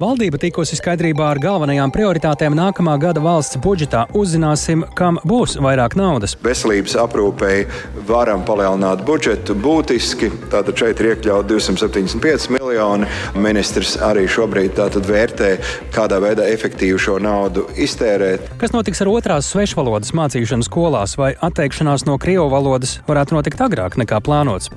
[0.00, 4.06] Valdība tikusi skaidrībā ar galvenajām prioritātēm nākamā gada valsts budžetā.
[4.16, 6.38] Uzzināsim, kam būs vairāk naudas.
[6.40, 7.66] Veselības aprūpei
[8.08, 10.30] varam palielināt budžetu būtiski.
[10.48, 13.10] Tātad šeit ir iekļauts 275 miljoni.
[13.36, 15.52] Ministrs arī šobrīd vērtē,
[15.92, 18.54] kādā veidā efektīvi šo naudu iztērēt.
[18.56, 24.00] Kas notiks ar otrās svešvalodas mācīšanu skolās, vai atteikšanās no krievu valodas varētu notikt agrāk
[24.00, 24.72] nekā plānots?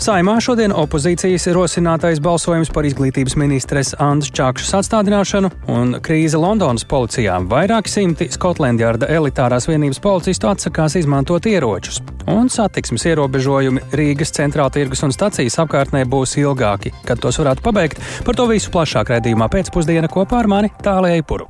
[0.00, 4.30] Saimā šodien opozīcijas rosinātais balsojums par izglītības ministres Andas
[4.60, 7.38] Čakšas atstādināšanu un krīze Londonas policijā.
[7.48, 12.02] Vairāki simti Skotlandjarda elitārās vienības policistu atsakās izmantot ieročus.
[12.28, 16.92] Un satiksmes ierobežojumi Rīgas centrāla tirgus un stacijas apkārtnē būs ilgāki.
[17.08, 21.48] Kad tos varētu pabeigt, par to visu plašāk redzījumā pēcpusdiena kopā ar mani Tālijai Puru.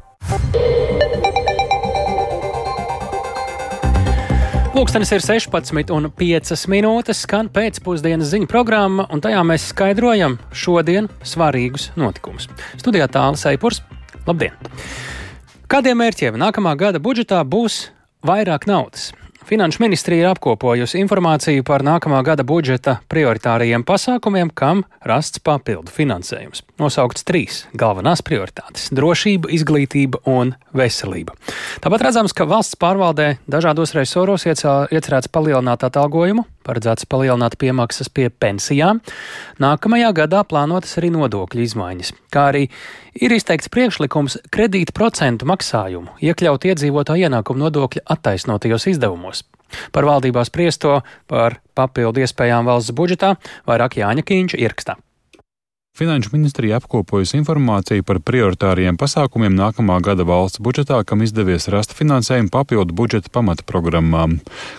[4.81, 12.49] Pūkstens ir 16,5 minūtes, skan pēcpusdienas ziņu programma, un tajā mēs skaidrojam šodien svarīgus notikumus.
[12.81, 13.83] Studijā tālāk Seipurs.
[14.25, 14.57] Labdien!
[15.69, 17.91] Kādiem mērķiem nākamā gada budžetā būs
[18.25, 19.11] vairāk naudas?
[19.49, 26.61] Finanšu ministrija ir apkopojusi informāciju par nākamā gada budžeta prioritārajiem pasākumiem, kam rasts papildu finansējums.
[26.79, 31.35] Nosaukts trīs galvenās prioritātes- drošība, izglītība un veselība.
[31.81, 39.01] Tāpat redzams, ka valsts pārvaldē dažādos resoros iecerēts palielināt atalgojumu, paredzēts palielināt piemaksas pie pensijām.
[39.59, 42.65] Nākamajā gadā plānotas arī nodokļu izmaiņas, kā arī
[43.15, 49.45] ir izteikts priekšlikums kredītu procentu maksājumu iekļaut iedzīvotāju ienākumu nodokļa attaisnotajos izdevumos.
[49.95, 53.37] Par valdībā spriesto par papildu iespējām valsts budžetā
[53.69, 54.99] vairāk Jāņa Kīņša ierakstā.
[56.01, 62.49] Finanšu ministrija apkopojusi informāciju par prioritāriem pasākumiem nākamā gada valsts budžetā, kam izdevies rast finansējumu
[62.55, 64.39] papildu budžeta pamata programmām.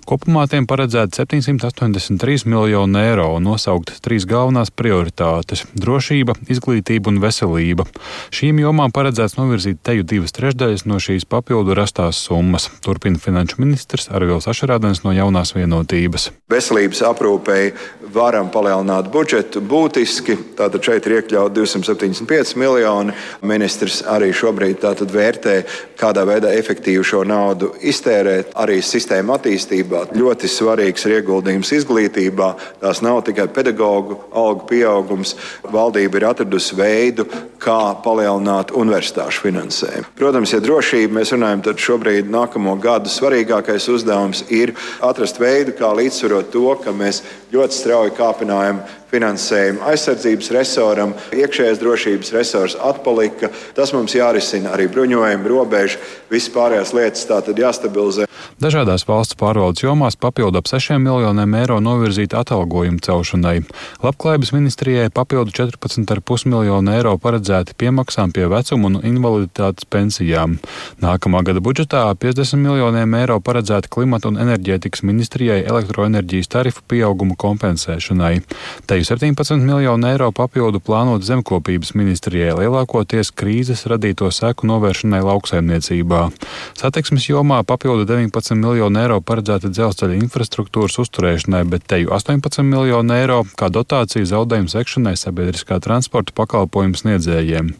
[0.09, 7.85] Kopumā tiem paredzēta 783 miljonu eiro un nosaukt trīs galvenās prioritātes- drošība, izglītība un veselība.
[8.33, 14.09] Šīm jomām paredzēts novirzīt teju divas trešdaļas no šīs papildu rastās summas, turpina finanšu ministrs
[14.09, 16.31] Arvils Ašarādens no jaunās vienotības.
[16.49, 17.73] Veselības aprūpei
[18.11, 20.35] varam palielināt budžetu būtiski.
[20.57, 23.15] Tātad šeit ir iekļauts 275 miljoni.
[23.47, 25.55] Ministrs arī šobrīd vērtē,
[25.99, 28.53] kādā veidā efektīvi šo naudu iztērēt.
[28.61, 32.51] Arī sistēma attīstībā ļoti svarīgs ir ieguldījums izglītībā.
[32.81, 35.35] Tās nav tikai pedagoģu algu pieaugums.
[35.71, 37.27] Valdība ir atradusi veidu,
[37.61, 40.09] kā palielināt universitāšu finansējumu.
[40.17, 44.73] Protams, ja drošība mēs runājam, tad šobrīd nākamo gadu svarīgākais uzdevums ir
[45.05, 47.21] atrast veidu, kā līdzsvarot to, ka mēs
[47.53, 53.51] ļoti strauji kāpinājam finansējumu aizsardzības resoram, iekšējās drošības resurs atpalika.
[53.77, 55.99] Tas mums jārisina arī bruņojumi, robeža,
[56.31, 58.27] visas pārējās lietas tātad jāstabilizē.
[58.61, 63.63] Dažādās valsts pārvaldes jomās papildu ap 6 miljoniem eiro novirzīta atalgojuma celšanai.
[64.03, 70.59] Labklājības ministrijai papildu 14,5 miljonu eiro paredzēti piemaksām pie vecuma un invaliditātes pensijām.
[71.01, 78.33] Nākamā gada budžetā 50 miljoniem eiro paredzēti klimata un enerģētikas ministrijai elektroenerģijas tarifu pieauguma kompensēšanai.
[78.85, 86.21] Te 17 miljonu eiro papildu plānot zemkopības ministrijai lielākoties krīzes radīto seku novēršanai lauksaimniecībā.
[86.77, 93.39] Satiksmes jomā papildu 19 miljonu eiro paredzēta dzelzceļa infrastruktūras uzturēšanai, bet teju 18 miljonu eiro
[93.57, 97.73] kā dotācija zaudējumu sekšanai sabiedriskā transporta pakalpojumu sniedzējiem.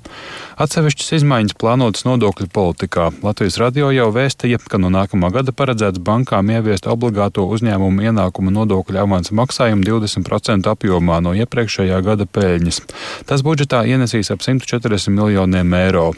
[0.62, 3.10] Atsevišķas izmaiņas plānotas nodokļu politikā.
[3.26, 9.02] Latvijas radio jau vēstīja, ka no nākamā gada paredzēts bankām ieviest obligāto uzņēmumu ienākumu nodokļu
[9.02, 12.80] avansa maksājumu 20% apjomā no iepriekšējā gada peļņas.
[13.28, 16.12] Tas budžetā ienesīs ap 140 miljoniem eiro.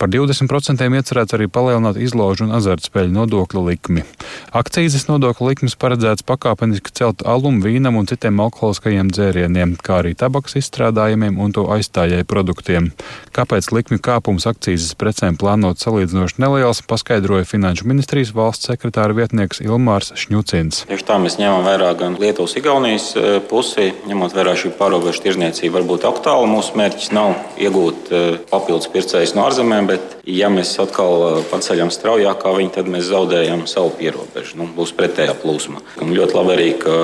[0.00, 4.06] Par 20% iecerēts arī palielināt izložu un azartspēļu nodokļu likmi.
[4.50, 10.56] Akcijas nodokļu likmes paredzēts pakāpeniski celt alum, vīnam un citiem alkoholiskajiem dzērieniem, kā arī tabaks
[10.60, 12.90] izstrādājumiem un to aizstājēju produktiem.
[13.36, 20.12] Kāpēc likmi kāpums akcijas precēm plānot salīdzinoši neliels, paskaidroja Finanšu ministrijas valsts sekretāra vietnieks Ilmārs
[20.18, 20.84] Šņucins.
[20.90, 25.80] Tieši tā mēs ņemam vērā gan Lietuvas, Igaunijas e, pusi, ņemot vērā šī pārobežu tirzniecība
[25.80, 26.48] varbūt aktuāla.
[26.50, 31.92] Mūsu mērķis nav iegūt e, papildus pircējus no ārzemēm, bet ja mēs atkal e, paceļam
[31.94, 34.58] straujāk kā viņi, tad mēs zaudējam savu pierobežu.
[34.60, 35.82] Nu, būs pretējā plūsma.
[36.02, 36.96] Un ļoti labi arī, ka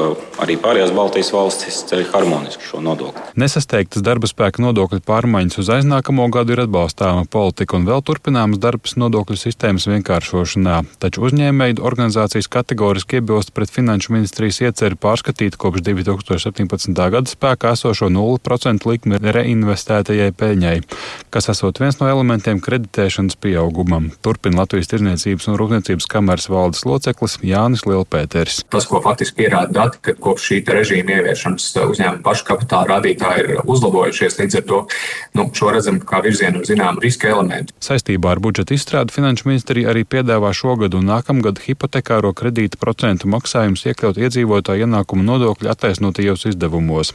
[0.45, 3.25] arī pārējās Baltijas valstis ceļ harmoniski šo nodokli.
[3.39, 8.97] Nesasteigtas darba spēka nodokļu pārmaiņas uz aiznākamo gadu ir atbalstāma politika un vēl turpināms darbs
[9.01, 16.95] nodokļu sistēmas vienkāršošanā, taču uzņēmēju organizācijas kategoriski iebilst pret Finanšu ministrijas ieceri pārskatīt kopš 2017.
[16.97, 20.77] gada spēkā esošo 0% likmi reinvestētajai peļņai,
[21.35, 24.13] kas esot viens no elementiem kreditēšanas pieaugumam.
[24.23, 28.63] Turpina Latvijas Tirzniecības un Rūpniecības kameras valdes loceklis Jānis Lielpēteris.
[28.71, 33.63] Tas, ko faktiski pierāda dati, ka kopš šī režīma ieviešanas uzņēmuma pašu kapitāla rādītāji ir
[33.65, 34.81] uzlabojušies, līdz ar to
[35.39, 37.75] nu, šo redzam kā virzienu zinām riska elementi.
[37.85, 43.87] Saistībā ar budžeta izstrādi Finanšu ministrija arī piedāvā šogad un nākamgad hipotekāro kredītu procentu maksājumus
[43.89, 47.08] iekļaut iedzīvotāju ienākumu nodokļu attaisnotajos izdevumos.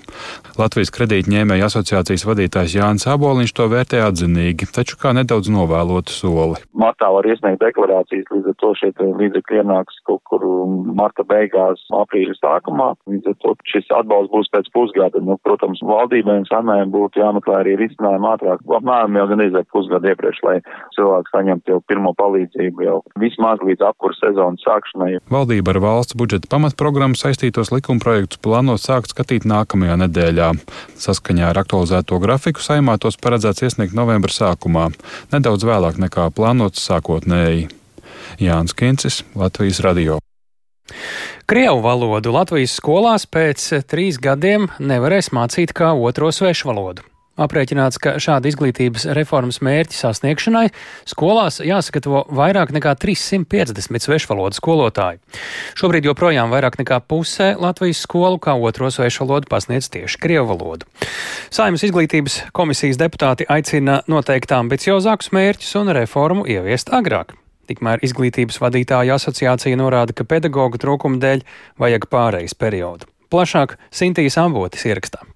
[0.59, 6.61] Latvijas kredītņēmēja asociācijas vadītājs Jānis Aboliņš to vērtē atzinīgi, taču kā nedaudz novēlotu soli.
[6.77, 10.43] Martā var iesniegt deklarācijas, līdz ar to šie līdzekļi ienāks kaut kur
[10.97, 12.89] marta beigās, aprīļa sākumā.
[13.09, 15.21] Līdz ar to šis atbalsts būs pēc pusgada.
[15.23, 20.11] Nu, protams, valdībai un samējiem būtu jāmeklē arī risinājumi ātrāk, apmēram jau gan izvērt pusgadu
[20.11, 20.57] iepriekš, lai
[20.97, 25.17] cilvēks saņemtu jau pirmo palīdzību jau vismaz līdz apkurs sezonas sākšanai.
[25.33, 30.49] Valdība ar valsts budžeta pamatprogrammu saistītos likumprojektus plāno sākt skatīt nākamajā nedēļā.
[30.97, 34.91] Saskaņā ar aktualizēto grafiku saimā tos paredzēts iesniegt novembra sākumā,
[35.33, 37.69] nedaudz vēlāk nekā plānots sākotnēji.
[38.39, 40.19] Jānis Kincis, Latvijas radio.
[41.47, 47.12] Krievu valodu Latvijas skolās pēc trīs gadiem nevarēs mācīt kā otro svešu valodu.
[47.33, 50.67] Aprēķināts, ka šāda izglītības reformas mērķa sasniegšanai
[51.09, 55.17] skolās jāsagatavo vairāk nekā 350 svešvalodu skolotāju.
[55.73, 60.85] Šobrīd joprojām vairāk nekā pusē Latvijas skolu kā otro svešvalodu pasniedz tieši krievu valodu.
[61.49, 67.33] Saimnes izglītības komisijas deputāti aicina noteikt ambiciozākus mērķus un reformu ieviest agrāk.
[67.65, 71.45] Tikmēr izglītības vadītāja asociācija norāda, ka pedagoģu trūkuma dēļ
[71.81, 73.09] vajag pārejas periodu.
[73.33, 75.32] Plašāk Sintīs Ambotis ierakstā.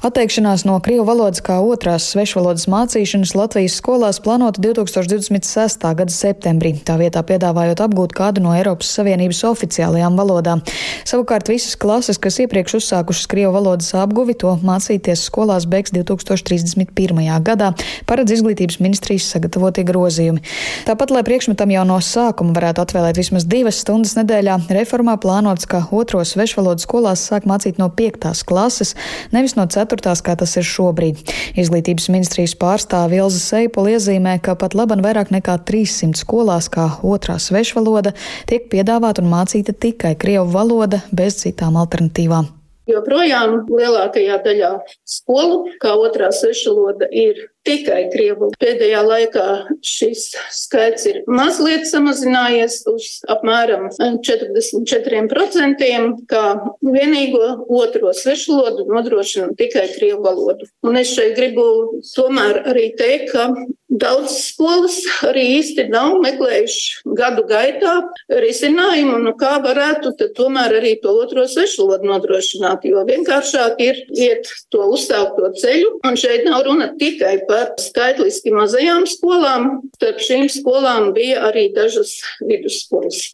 [0.00, 5.82] Atteikšanās no krievu valodas kā otrās svešvalodas mācīšanas Latvijas skolās plānota 2026.
[5.98, 10.62] gada septembrī, tā vietā piedāvājot apgūt kādu no Eiropas Savienības oficiālajām valodām.
[11.04, 17.20] Savukārt visas klases, kas iepriekš uzsākušas krievu valodas apguvi, to mācīties skolās beigs 2031.
[17.44, 17.68] gadā,
[18.08, 20.40] paredz izglītības ministrijas sagatavotie grozījumi.
[20.88, 25.84] Tāpat, lai priekšmetam jau no sākuma varētu atvēlēt vismaz divas stundas nedēļā, reformā plānots, ka
[25.92, 28.96] otro svešvalodu skolās sāk mācīt no piektās klases,
[29.36, 31.22] nevis no ceturtās ceturtās, kā tas ir šobrīd.
[31.58, 37.38] Izglītības ministrijas pārstāve Ilza Seipola iezīmē, ka pat laban vairāk nekā 300 skolās kā otrā
[37.38, 38.14] svešvaloda
[38.46, 42.46] tiek piedāvāta un mācīta tikai krievu valoda bez citām alternatīvām.
[42.90, 44.70] Joprojām lielākajā daļā
[45.06, 48.50] skolu, kā otrā svešvaloda, ir tikai krievu.
[48.60, 49.46] Pēdējā laikā
[49.84, 55.90] šis skaits ir mazliet samazinājies uz apmēram 44%,
[56.30, 56.44] kā
[56.84, 57.46] vienīgo
[57.80, 60.70] otro svešvalodu nodrošina tikai krievu valodu.
[60.86, 61.66] Un es šeit gribu
[62.14, 63.42] tomēr arī teikt, ka
[63.90, 67.94] daudz skolas arī īsti nav meklējuši gadu gaitā
[68.30, 74.86] risinājumu, nu kā varētu tomēr arī to otro svešvalodu nodrošināt, jo vienkāršāk ir iet to
[74.94, 75.96] uzsākto ceļu.
[76.06, 79.66] Un šeit nav runa tikai par skaitliski mazajām skolām.
[79.98, 83.32] Starp šīm skolām bija arī dažas vidusskolas.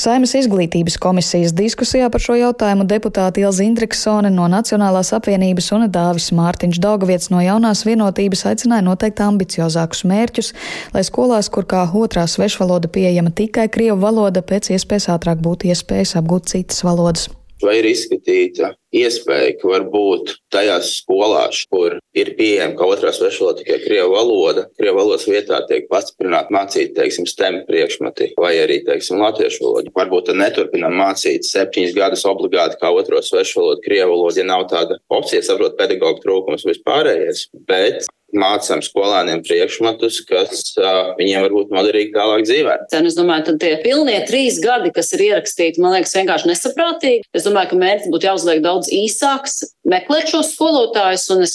[0.00, 6.32] Saimas izglītības komisijas diskusijā par šo jautājumu deputāti Ilza Indriksone no Nacionālās apvienības un Dāvis
[6.34, 10.52] Mārtiņš Daugavietis no jaunās vienotības aicināja noteikt ambiciozākus mērķus,
[10.96, 16.18] lai skolās, kur kā otrā svešvaloda pieejama tikai krievu valoda, pēc iespējas ātrāk būtu iespējas
[16.18, 17.30] apgūt citas valodas
[17.64, 23.78] vai ir izskatīta iespēja, ka varbūt tajās skolās, kur ir pieejama kā otrā svešvaloda tikai
[23.84, 29.64] krievu valoda, krievu valodas vietā tiek pastiprināti mācīt, teiksim, STEM priekšmeti vai arī, teiksim, latviešu
[29.66, 29.94] valodu.
[29.96, 35.00] Varbūt tad neturpinam mācīt septiņus gadus obligāti kā otro svešvalodu krievu valodu, ja nav tāda
[35.12, 37.48] opcija, saprot, pedagoģa trūkums vispārējais.
[37.68, 42.76] Bet mācām skolēniem priekšmetus, kas uh, viņiem var būt noderīgi tālāk dzīvē.
[42.98, 47.26] Es domāju, ka tie pilnie trīs gadi, kas ir ierakstīti, man liekas, vienkārši nesaprātīgi.
[47.36, 51.54] Es domāju, ka mērķis būtu jāuzliek daudz īsāks, meklēt šos skolotājus, un es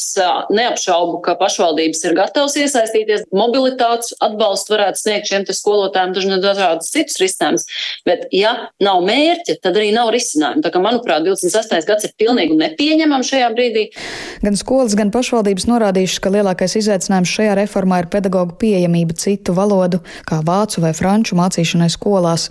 [0.54, 3.28] neapšaubu, ka pašvaldības ir gatavas iesaistīties.
[3.36, 7.66] Mobilitātes atbalstu varētu sniegt šiem skolotājiem dažādus citus risinājumus.
[8.08, 10.64] Bet, ja nav mērķa, tad arī nav risinājumu.
[10.66, 11.88] Tā kā, manuprāt, 26.
[11.88, 13.88] gads ir pilnīgi nepieņemams šajā brīdī.
[14.46, 20.02] Gan skolas, gan pašvaldības norādījušas, ka lielākais izaicinājums šajā reformā ir pedagoģu pieejamība citu valodu,
[20.28, 22.50] kā vācu vai franču mācīšanai skolās.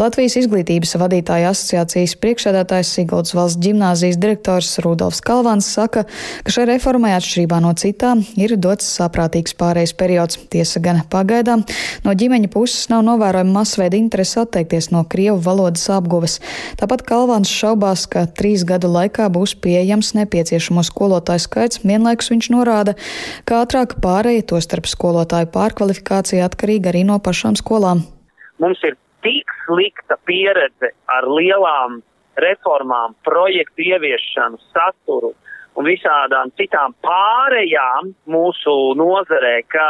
[0.00, 6.04] Latvijas izglītības vadītāja asociācijas priekšsēdētājs Siguldas valsts ģimnāzijas direktors Rudolfs Kalvans saka,
[6.44, 10.40] ka šai reformai atšķirībā no citām ir dots saprātīgs pārējais periods.
[10.52, 11.64] Tiesa gan pagaidām
[12.04, 16.38] no ģimeņa puses nav novērojama masveida interese atteikties no krievu valodas apguves.
[16.80, 21.82] Tāpat Kalvans šaubās, ka trīs gadu laikā būs pieejams nepieciešamo skolotāju skaits.
[21.86, 22.96] Vienlaikus viņš norāda,
[23.48, 28.06] ka ātrāka pārēja, to starp skolotāju pārkvalifikācija atkarīga arī no pašām skolām.
[28.62, 32.00] Mums ir tik slikta pieredze ar lielām
[32.40, 35.32] reformām, projektu ieviešanu, saturu
[35.76, 39.86] un visādām citām pārējām mūsu nozarē, ka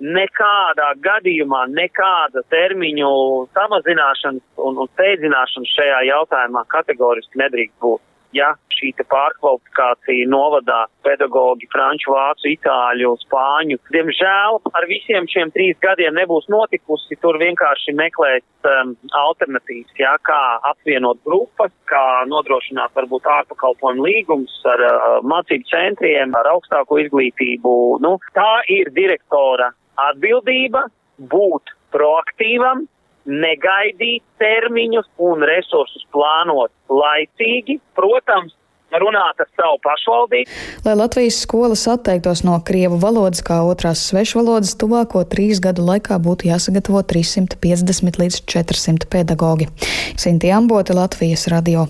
[0.00, 3.12] nekādā gadījumā nekāda termiņu
[3.56, 8.04] samazināšanas un, un steidzināšanas šajā jautājumā kategoriski nedrīkst būt
[8.36, 13.78] ja šī pārkvalifikācija novadā pedagoģi franču, vācu, itāļu, spāņu.
[13.94, 17.18] Diemžēl ar visiem šiem trīs gadiem nebūs notikusi.
[17.22, 20.40] Tur vienkārši meklēt um, alternatīvas, jā, kā
[20.72, 27.72] apvienot grupas, kā nodrošināt varbūt ārpakalpojumu līgumus ar uh, mācību centriem, ar augstāko izglītību.
[28.04, 29.72] Nu, tā ir direktora
[30.10, 30.86] atbildība
[31.32, 32.84] būt proaktīvam,
[33.26, 37.80] negaidīt termiņus un resursus plānot laicīgi.
[37.98, 38.54] Protams,
[38.94, 40.50] runāt ar savu pašvaldību.
[40.86, 46.50] Lai Latvijas skolas atteiktos no krievu valodas kā otrās svešvalodas, tuvāko trīs gadu laikā būtu
[46.50, 49.70] jāsagatavo 350 līdz 400 pedagoģi.
[50.16, 51.88] Sinti Ambote, Latvijas radio.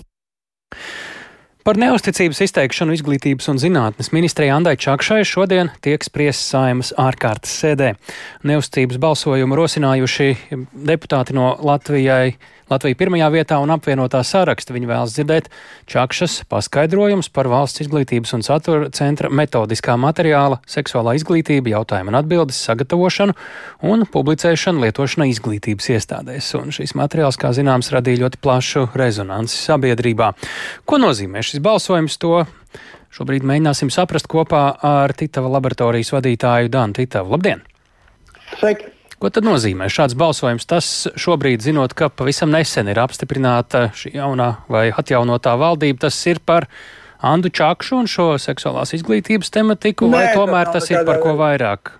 [1.67, 7.89] Par neusticības izteikšanu izglītības un zinātnes ministrijai Andai Čakšai šodien tiek spriests saimas ārkārtas sēdē.
[8.47, 10.29] Neusticības balsojumu rosinājuši
[10.87, 14.73] deputāti no Latvijai Latvija pirmajā vietā un apvienotā saraksta.
[14.75, 15.45] Viņi vēlas dzirdēt
[15.87, 22.59] Čakšas paskaidrojums par valsts izglītības un satura centra metodiskā materiāla, seksuālā izglītība, jautājumu un atbildes
[22.67, 23.37] sagatavošanu
[23.87, 26.51] un publicēšanu lietošanai izglītības iestādēs.
[26.59, 30.33] Un šis materiāls, kā zināms, radīja ļoti plašu rezonanci sabiedrībā.
[30.83, 32.19] Ko nozīmē šis balsojums?
[32.19, 32.43] To
[33.15, 37.37] šobrīd mēģināsim saprast kopā ar Titava laboratorijas vadītāju Danu Titavu.
[37.37, 37.63] Labdien!
[38.57, 38.96] Sveiki!
[39.17, 40.67] Ko tad nozīmē šāds balsojums?
[40.69, 46.37] Tas šobrīd, zinot, ka pavisam nesen ir apstiprināta šī jaunā vai atjaunotā valdība, tas ir
[46.45, 46.67] par
[47.25, 51.33] Andu Čakšu un šo seksuālās izglītības tematiku, Nē, vai tomēr tas, tas ir par ko
[51.39, 51.95] vairāk?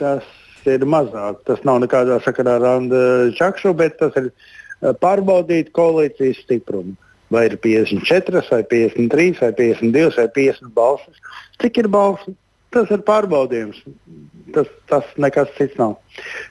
[0.00, 0.24] Tas
[0.64, 1.42] ir mazāk.
[1.44, 3.04] Tas nav nekādā sakarā ar Andu
[3.36, 6.96] Čakšu, bet tas ir eh, pārbaudīt koalīcijas stiprumu.
[7.30, 11.20] Vai ir 54, vai 53, vai 52, vai 50 balsis.
[11.60, 12.34] Cik ir balsis?
[12.74, 13.82] Tas ir pārbaudījums.
[14.54, 15.96] Tas, tas nekas cits nav.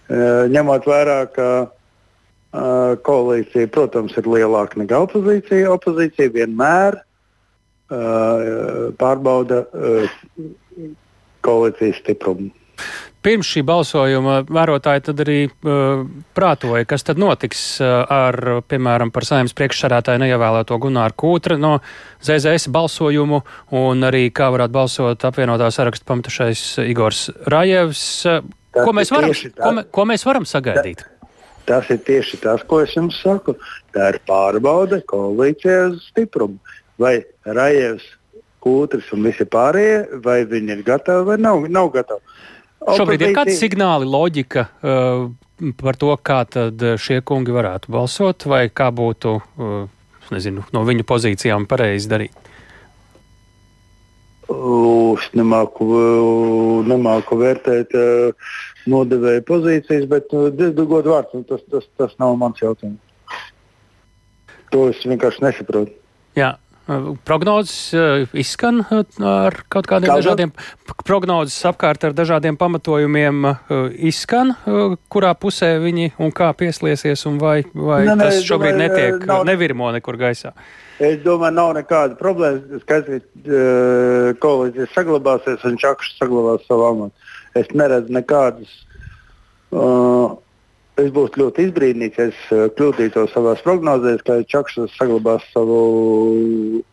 [0.07, 9.65] Uh, ņemot vērā, ka uh, koalīcija, protams, ir lielāka nekā opozīcija, opozīcija vienmēr uh, pārbauda
[11.43, 12.51] koalīcijas stiprumu
[13.25, 16.03] pirms šī balsojuma vērotāji tad arī uh,
[16.37, 21.77] prātoja, kas tad notiks uh, ar, piemēram, par saimnes priekšsarātāju neievēlēto Gunāru Kūtru no
[22.25, 23.41] ZZS balsojumu
[23.79, 28.03] un arī kā varētu balsot apvienotā saraksta pamatušais Igors Rajevs.
[28.69, 31.03] Tas ko mēs, varam, ko, me, ko mēs varam sagaidīt?
[31.03, 31.33] Tas,
[31.67, 33.57] tas ir tieši tas, ko es jums saku.
[33.95, 36.59] Tā ir pārbaude koalīcijas stiprumu.
[36.99, 38.05] Vai Rajevs,
[38.59, 42.19] Kūtris un visi pārējie, vai viņi ir gatavi vai nav, nav gatavi.
[42.79, 45.25] Šobrīd ir kādi signāli, loģika uh,
[45.81, 51.07] par to, kā tad šie kungi varētu balsot, vai kā būtu, uh, nezinu, no viņu
[51.07, 52.45] pozīcijām pareizi darīt?
[54.49, 55.85] Es nemāku,
[56.89, 58.47] nemāku vērtēt uh,
[58.89, 63.03] nodevēju pozīcijas, bet uh, diezgan vārds, tas, tas, tas nav mans jautājums.
[64.73, 65.93] To es vienkārši nesaprotu.
[66.37, 66.55] Jā,
[67.23, 70.23] Prognozes eh, izskan eh, ar kaut kādiem Kāda?
[70.23, 70.53] dažādiem,
[71.05, 73.53] prognozes apkārt ar dažādiem pamatojumiem eh,
[74.09, 74.55] izskan,
[75.11, 79.29] kurā pusē viņi un kā pieslēsies, un vai, vai ne, ne, tas šobrīd domāju, netiek,
[79.29, 80.55] nav, nevirmo nekur gaisā.
[80.97, 82.81] Es domāju, nav nekāda problēma.
[82.81, 87.29] Skaidrs, ka koalīcija saglabāsies un Čakšs saglabās savu amatu.
[87.57, 88.73] Es neredzu nekādas
[89.71, 90.35] uh,
[90.99, 95.79] Es būtu ļoti izbrīnīts, ja es eh, kļūdītos savā prognozēs, ka Čakšs saglabās savu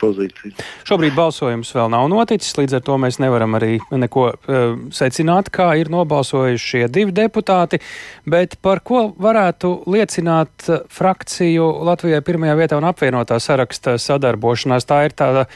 [0.03, 0.55] pozīciju.
[0.87, 5.73] Šobrīd balsojums vēl nav noticis, līdz ar to mēs nevaram arī neko uh, secināt, kā
[5.81, 7.81] ir nobalsojuši šie divi deputāti.
[8.29, 14.87] Bet par ko varētu liecināt frakciju Latvijai pirmajā vietā un apvienotā saraksta sadarbošanās?
[14.87, 15.47] Tā ir tāda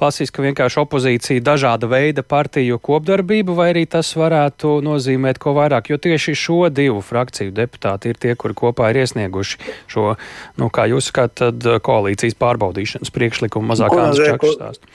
[0.00, 5.92] klasiska vienkārši opozīcija, dažāda veida partiju kopdarbība, vai arī tas varētu nozīmēt ko vairāk?
[5.92, 10.14] Jo tieši šo divu frakciju deputāti ir tie, kuri kopā ir iesnieguši šo,
[10.60, 14.94] nu, kā jūs skatāt, koalīcijas pārbaudīšanas priekšlikumu mazāk Ānas Čakšs stāstu.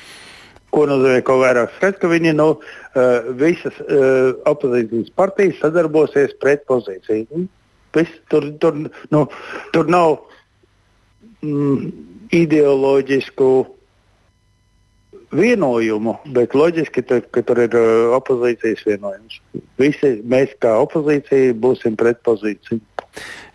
[0.75, 6.65] Ko nozīmē, ko vairāk skats, ka viņi nu, uh, visas uh, opozīcijas partijas sadarbosies pret
[6.67, 7.45] pozīciju.
[7.95, 8.81] Viss, tur, tur,
[9.13, 9.21] nu,
[9.71, 10.17] tur nav
[11.45, 11.93] mm,
[12.35, 13.49] ideoloģisku
[15.35, 19.39] vienojumu, bet loģiski, ka, ka tur ir uh, opozīcijas vienojums.
[19.81, 22.81] Visi mēs, kā opozīcija, būsim pret pozīciju.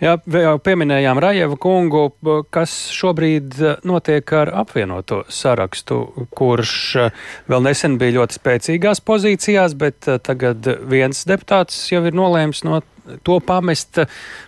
[0.00, 2.04] Jā, jau pieminējām Rajevu kungu,
[2.52, 6.00] kas šobrīd uh, notiek ar apvienoto sarakstu,
[6.36, 12.64] kurš uh, vēl nesen bija ļoti spēcīgās pozīcijās, bet tagad viens deputāts jau ir nolēmis
[12.68, 12.80] no
[13.26, 13.98] to pamest,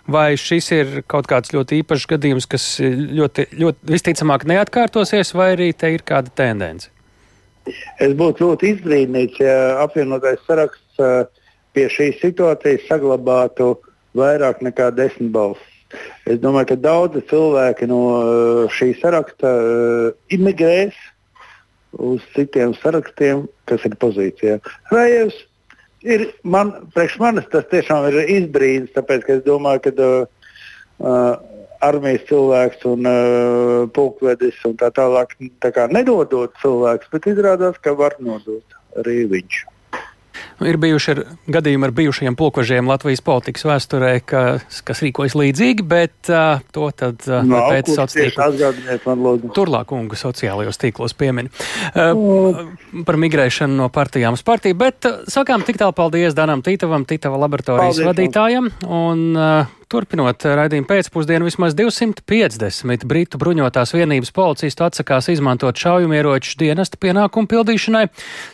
[0.07, 5.71] vai šis ir kaut kāds ļoti īpašs gadījums, kas ļoti, ļoti visticamāk neatkārtosies, vai arī
[5.75, 6.93] te ir kāda tendence?
[8.03, 11.23] Es būtu ļoti izbrīnīts, ja apvienotais saraksts eh,
[11.75, 13.75] pie šīs situācijas saglabātu
[14.17, 15.69] vairāk nekā desmit balsis.
[16.25, 20.97] Es domāju, ka daudzi cilvēki no eh, šī saraksta eh, imigrēs
[22.03, 24.59] uz citiem sarakstiem, kas ir pozīcijā.
[24.91, 25.37] Rājevs
[26.03, 30.25] ir man, priekš manis tas tiešām ir izbrīns, tāpēc es domāju, ka uh,
[30.99, 31.35] uh,
[31.83, 37.95] armijas cilvēks un uh, pulkvedis un tā tālāk tā kā nedodot cilvēks, bet izrādās, ka
[37.97, 39.63] var nodot arī viņš.
[40.63, 41.19] Ir bijuši ar
[41.51, 44.43] gadījumi ar bijušajiem pulkvežiem Latvijas politikas vēsturē, ka,
[44.87, 51.51] kas rīkojas līdzīgi, bet uh, to tad uh, no, pēc sociālajiem Turlākungu sociālajos tīklos piemin.
[51.93, 52.63] Uh,
[53.05, 57.39] par migrēšanu no partijām uz partiju, bet uh, sakām tik tālu paldies Danam Tītavam, Tītava
[57.41, 58.69] laboratorijas paldies, vadītājam.
[58.87, 66.97] Un, uh, Turpinot raidījumu pēcpusdienu, vismaz 250 britu bruņotās vienības policistu atsakās izmantot šaujamieroču dienesta
[66.97, 68.07] pienākumu pildīšanai.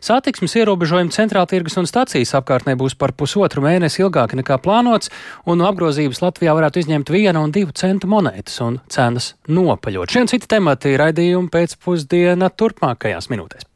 [0.04, 5.14] Satiksmes ierobežojumi centrāltirgus un stacijas apkārtnē būs par pusotru mēnesi ilgāki nekā plānots,
[5.48, 10.12] un no apgrozības Latvijā varētu izņemt viena un divu centu monētas un cenas nopaļot.
[10.12, 13.69] Šiem citi temati raidījumi pēcpusdiena turpmākajās minūtēs.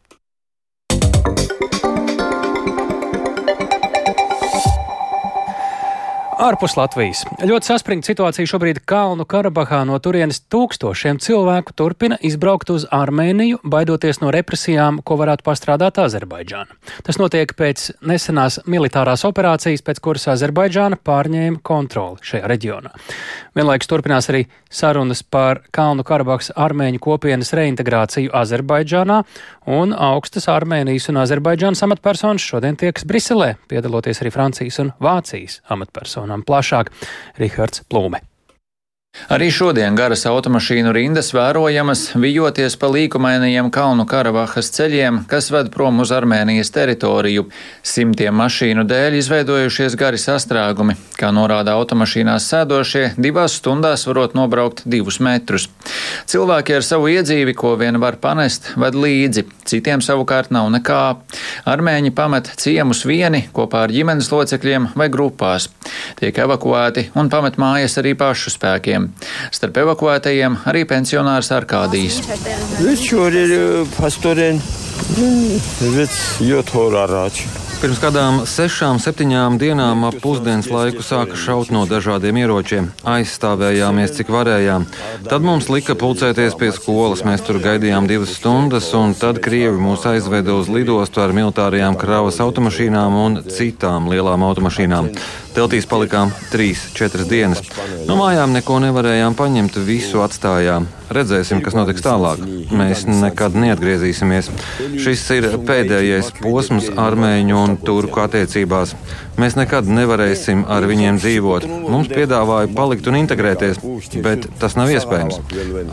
[6.44, 7.22] Ārpus Latvijas.
[7.40, 9.78] Ļoti saspringta situācija šobrīd Kalnu Karabahā.
[9.88, 16.76] No turienes tūkstošiem cilvēku turpina izbraukt uz Armēniju, baidoties no represijām, ko varētu pastrādāt Azerbaidžāna.
[17.08, 22.92] Tas notiek pēc nesenās militārās operācijas, pēc kuras Azerbaidžāna pārņēma kontroli šajā reģionā.
[23.56, 29.22] Vienlaikus turpinās arī sarunas par Kalnu Karabahas armēņu kopienas reintegrāciju Azerbaidžānā,
[29.80, 36.33] un augstas Armēnijas un Azerbaidžānas amatpersonas šodien tieks Briselē, piedaloties arī Francijas un Vācijas amatpersonas
[36.34, 36.92] personām plašāk
[37.38, 38.22] Rihards Plūme.
[39.32, 46.02] Arī šodien garas automašīnu rindas vērojamas, vijoties pa līkumainajiem Kalnu Karabahas ceļiem, kas ved prom
[46.04, 47.46] uz Armēnijas teritoriju.
[47.88, 50.98] Simtiem mašīnu dēļ izveidojušies gari sastrēgumi.
[51.18, 55.70] Kā norāda automašīnās sēdošie, divās stundās varot nobraukt divus metrus.
[56.30, 61.02] Cilvēki ar savu iedzīvi, ko vien var panest, ved līdzi, citiem savukārt nav nekā.
[61.74, 65.72] Armēņi pamet ciemus vieni kopā ar ģimenes locekļiem vai grupās.
[66.20, 69.52] Tiek evakuēti un pamet mājas arī pašu spēkiem cilvēkiem.
[69.52, 72.22] Starp evakuētajiem arī pensionārs Arkādijs.
[77.84, 82.88] Pirms kādām sešām, septiņām dienām ap pusdienas laiku sāka šaut no dažādiem ieročiem.
[83.04, 84.86] Aizstāvējāmies, cik varējām.
[85.28, 87.26] Tad mums lika pulcēties pie skolas.
[87.28, 92.40] Mēs tur gaidījām divas stundas, un tad Krievi mūs aizveda uz lidostu ar militārajām kravas
[92.40, 95.12] automašīnām un citām lielām automašīnām.
[95.54, 97.62] Teltīs palikām 3-4 dienas.
[98.08, 100.88] No mājām neko nevarējām paņemt, visu atstājām.
[101.14, 102.42] Redzēsim, kas notiks tālāk.
[102.74, 104.50] Mēs nekad neatgriezīsimies.
[105.04, 108.96] Šis ir pēdējais posms armēņu un turku attiecībās.
[109.42, 111.68] Mēs nekad nevarēsim ar viņiem dzīvot.
[111.86, 113.82] Mums piedāvāja palikt un integrēties,
[114.26, 115.38] bet tas nav iespējams.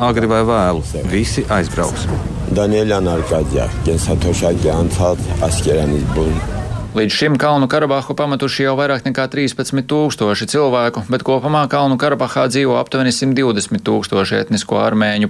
[0.00, 2.08] Agri vai vēlu, visi aizbrauks.
[2.56, 6.59] Daniela Arkadija, Gensatošāģi Antāls, Askerenis Buln.
[6.90, 12.48] Līdz šim Kalnu Karabahu pametuši jau vairāk nekā 13 tūkstoši cilvēku, bet kopumā Kalnu Karabahā
[12.50, 15.28] dzīvo aptuveni 120 tūkstoši etnisko armēņu.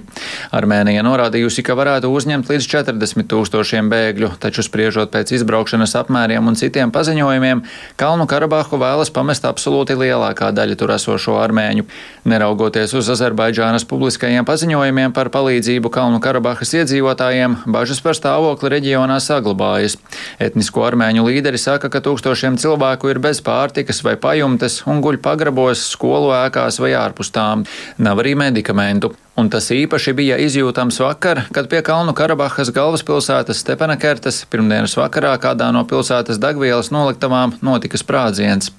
[0.57, 6.57] Armēnija norādījusi, ka varētu uzņemt līdz 40 tūkstošiem bēgļu, taču spriežot pēc izbraukšanas apmēriem un
[6.57, 7.61] citiem paziņojumiem,
[8.01, 11.85] Kalnu Karabahu vēlas pamest absolūti lielākā daļa tur esošo armēņu.
[12.25, 19.99] Neraugoties uz Azerbaidžānas publiskajiem paziņojumiem par palīdzību Kalnu Karabahas iedzīvotājiem, bažas par stāvokli reģionā saglabājas.
[20.41, 25.17] Etnisko armēņu līderi Līderi saka, ka tūkstošiem cilvēku ir bez pārtikas vai pajumtes un guļ
[25.19, 27.65] pagrabos, skolu ēkās vai ārpus tām.
[27.99, 29.09] Nav arī medikamentu.
[29.35, 35.67] Un tas īpaši bija izjūtams vakar, kad pie Kalnu Karabahas galvaspilsētas Stepenakertas pirmdienas vakarā kādā
[35.75, 38.71] no pilsētas degvielas noliktavām notika sprādziens.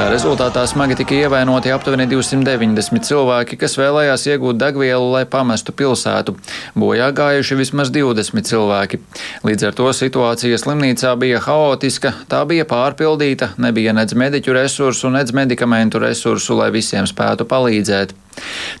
[0.00, 6.38] Tā rezultātā smagi tika ievainoti aptuveni 290 cilvēki, kas vēlējās iegūt degvielu, lai pamestu pilsētu.
[6.72, 9.02] Bojā gājuši vismaz 20 cilvēki.
[9.44, 15.36] Līdz ar to situācija slimnīcā bija haotiska, tā bija pārpildīta, nebija nedz mediķu resursu, nedz
[15.36, 18.16] medikamentu resursu, lai visiem spētu palīdzēt.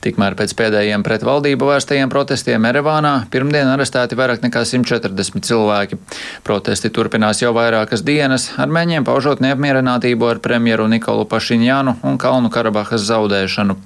[0.04, 5.98] Tikmēr pēc pēdējiem pret valdību vērstajiem protestiem Erevānā pirmdien arestēti vairāk nekā 140 cilvēki.
[6.46, 13.04] Protesti turpinās jau vairākas dienas, armēņiem paužot neapmierinātību ar premjeru Nikolu Pašiņānu un Kalnu Karabahas
[13.10, 13.76] zaudēšanu.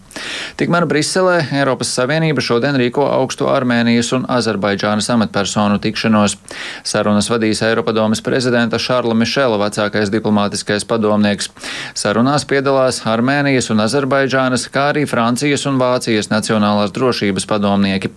[0.61, 6.37] Tikmēr Briselē Eiropas Savienība šodien rīko augstu Armēnijas un Azerbaidžānas amatpersonu tikšanos.
[6.87, 11.51] Sarunas vadīs Eiropadomes prezidenta Šārla Mišela vecākais diplomātiskais padomnieks.
[11.99, 18.09] Sarunās piedalās Armēnijas un Azerbaidžānas, kā arī Francijas Krievijas un Vācijas nacionālās drošības padomnieki.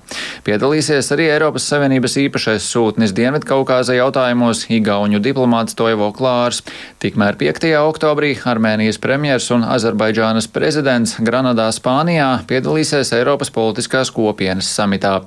[0.48, 6.64] Piedalīsies arī Eiropas Savienības īpašais sūtnis Dienvidkaukāza jautājumos Igauņu diplomāts Toivo Klārs.
[6.98, 7.70] Tikmēr 5.
[7.78, 15.20] oktobrī Armēnijas premjers un Azerbaidžānas prezidents Granadā, Spānijā piedalīsies Eiropas politiskās kopienas samitā.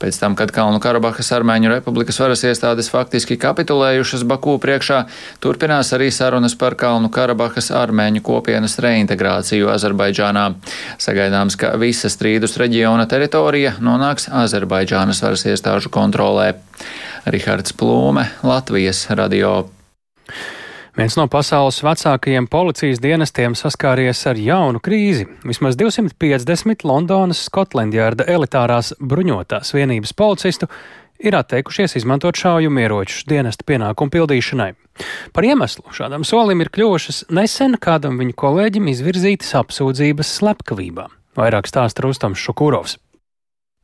[0.00, 5.02] Pēc tam, kad Kalnu Karabahas Armēņu republikas varas iestādes faktiski kapitulējušas Baku priekšā,
[5.44, 10.46] turpinās arī sarunas par Kalnu Karabahas Armēņu kopienas reintegrāciju Azerbaidžānā.
[11.00, 16.54] Sagaidāms, ka visa strīdus reģiona teritorija nonāks Azerbaidžānas varas iestāžu kontrolē.
[17.28, 19.68] Rihards Plūme, Latvijas radio.
[20.98, 25.28] Viens no pasaules vecākajiem policijas dienestiem saskāries ar jaunu krīzi.
[25.46, 30.66] Vismaz 250 Londonas Skotlandjārda elitārās bruņotās vienības policistu
[31.22, 34.72] ir atteikušies izmantot šaujamieročus dienesta pienākumu pildīšanai.
[35.36, 41.06] Par iemeslu šādam solim ir kļuvušas nesen kādam viņu kolēģim izvirzītas apsūdzības slepkavībā.
[41.38, 42.98] Vairāk stāsta Rustams Šukurovs.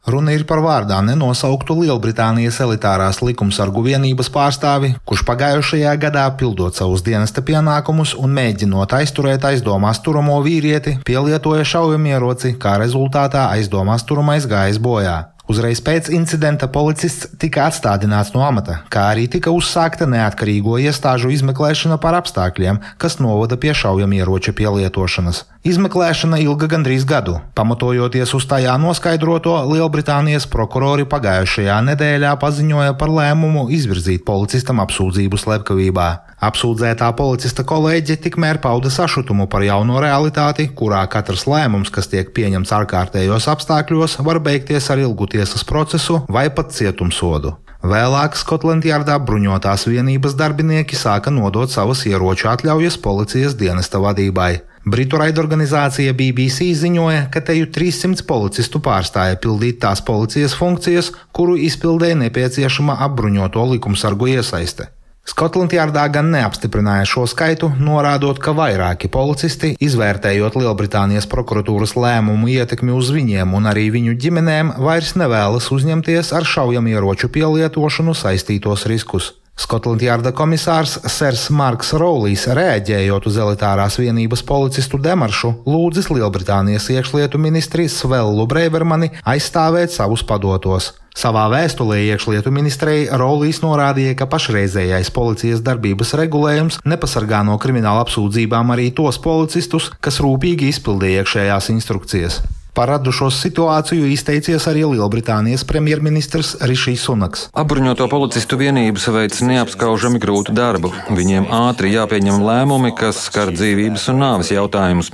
[0.07, 7.03] Runa ir par vārdā nenosauktu Lielbritānijas elitārās likumsargu vienības pārstāvi, kurš pagājušajā gadā pildot savus
[7.03, 14.79] dienesta pienākumus un mēģinot aizturēt aizdomās turamo vīrieti, pielietoja šaujamieroci, kā rezultātā aizdomās turamais gājis
[14.79, 15.25] bojā.
[15.47, 22.01] Uzreiz pēc incidenta policists tika atstādināts no amata, kā arī tika uzsākta neatkarīgo iestāžu izmeklēšana
[22.03, 25.45] par apstākļiem, kas novada pie šaujamieroča pielietošanas.
[25.67, 27.37] Izmeklēšana ilga gandrīz gadu.
[27.55, 36.09] Pamatojoties uz tajā noskaidroto, Lielbritānijas prokurori pagājušajā nedēļā paziņoja par lēmumu izvirzīt policistam apsūdzību slepkavībā.
[36.37, 42.75] Apsūdzētā policista kolēģe tikmēr pauda sašutumu par jauno realitāti, kurā katrs lēmums, kas tiek pieņemts
[42.77, 47.57] ārkārtējos apstākļos, var beigties ar ilgu tiesas procesu vai pat cietumsodu.
[47.87, 54.59] Vēlāk Skotlandjārdā bruņotās vienības darbinieki sāka nodot savas ieroču atļaujas policijas dienesta vadībai.
[54.87, 62.19] Britu raidorganizācija BBC ziņoja, ka teju 300 policistu pārstāja pildīt tās policijas funkcijas, kuru izpildēja
[62.27, 64.91] nepieciešama apbruņoto likumsargu iesaiste.
[65.27, 73.11] Skotlandjārdā gan neapstiprināja šo skaitu, norādot, ka vairāki policisti, izvērtējot Lielbritānijas prokuratūras lēmumu ietekmi uz
[73.15, 79.35] viņiem un arī viņu ģimenēm, vairs nevēlas uzņemties ar šaujamieroču pielietošanu saistītos riskus.
[79.57, 87.87] Skotlandjārda komisārs Sers Marks Rowlijs, reaģējot uz elitārās vienības policistu demaršu, lūdzis Lielbritānijas iekšlietu ministri
[87.89, 90.93] Svellu Breivermani aizstāvēt savus padotos.
[91.17, 98.77] Savā vēstulē iekšlietu ministrei Rowlijs norādīja, ka pašreizējais policijas darbības regulējums nepasargā no krimināla apsūdzībām
[98.77, 102.43] arī tos policistus, kas rūpīgi izpildīja iekšējās instrukcijas.
[102.77, 107.47] Par radušos situāciju izteicies arī Lielbritānijas premjerministrs Rišijs Sunaks.
[107.57, 110.91] Apbruņoto policistu vienības veids neapskaužami grūtu darbu.
[111.09, 115.09] Viņiem ātri jāpieņem lēmumi, kas skar dzīvības un nāves jautājumus.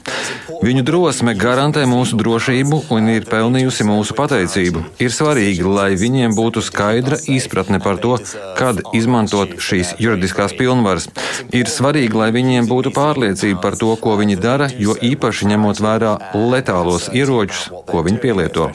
[0.62, 4.82] Viņu drosme garantē mūsu drošību un ir pelnījusi mūsu pateicību.
[5.02, 8.16] Ir svarīgi, lai viņiem būtu skaidra izpratne par to,
[8.58, 11.06] kad izmantot šīs juridiskās pilnvaras.
[11.54, 16.14] Ir svarīgi, lai viņiem būtu pārliecība par to, ko viņi dara, jo īpaši ņemot vērā
[16.34, 18.68] letālos ieročus ieročus, ko viņi pielieto.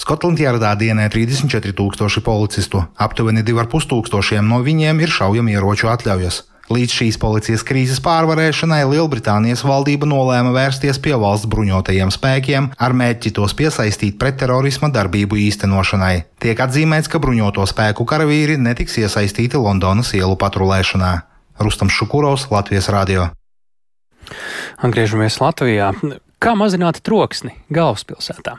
[0.00, 6.48] Skotlandjārdā dienē 34 tūkstoši policistu, aptuveni 2,5 tūkstošiem no viņiem ir šaujamieroču atļaujas.
[6.72, 13.34] Līdz šīs policijas krīzes pārvarēšanai Lielbritānijas valdība nolēma vērsties pie valsts bruņotajiem spēkiem ar mērķi
[13.36, 16.14] tos piesaistīt pretterorisma darbību īstenošanai.
[16.40, 21.12] Tiek atzīmēts, ka bruņoto spēku karavīri netiks iesaistīti Londonas ielu patrulēšanā.
[21.60, 23.28] Rustam Šukurovs, Latvijas radio.
[24.80, 25.92] Atgriežamies Latvijā.
[26.42, 28.56] Kā mazināt troksni galvaspilsētā?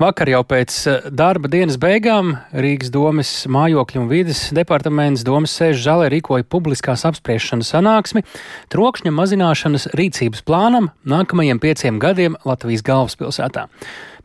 [0.00, 5.82] Vakar jau pēc eh, darba dienas beigām Rīgas domas mājokļu un vides departaments domas sēž
[5.84, 8.24] zālē rīkoja publiskās apspriešanas sanāksmi
[8.72, 13.68] trokšņa mazināšanas rīcības plānam nākamajiem pieciem gadiem Latvijas galvaspilsētā.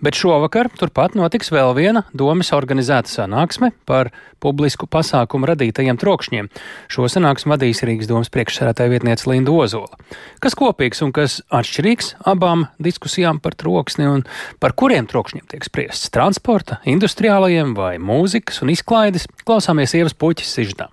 [0.01, 4.09] Bet šovakar turpat notiks vēl viena domas organizēta sanāksme par
[4.41, 6.47] publisku pasākumu radītajiem trokšņiem.
[6.89, 9.99] Šo sanāksmu vadīs Rīgas domas priekšsēdētāja vietniece Linda Ozola.
[10.41, 14.25] Kas kopīgs un kas atšķirīgs abām diskusijām par troksni un
[14.57, 19.29] par kuriem trokšņiem tiek spriests- transporta, industriālajiem vai mūzikas un izklaides?
[19.45, 20.89] Klausāmies Ievas puķis sižetā.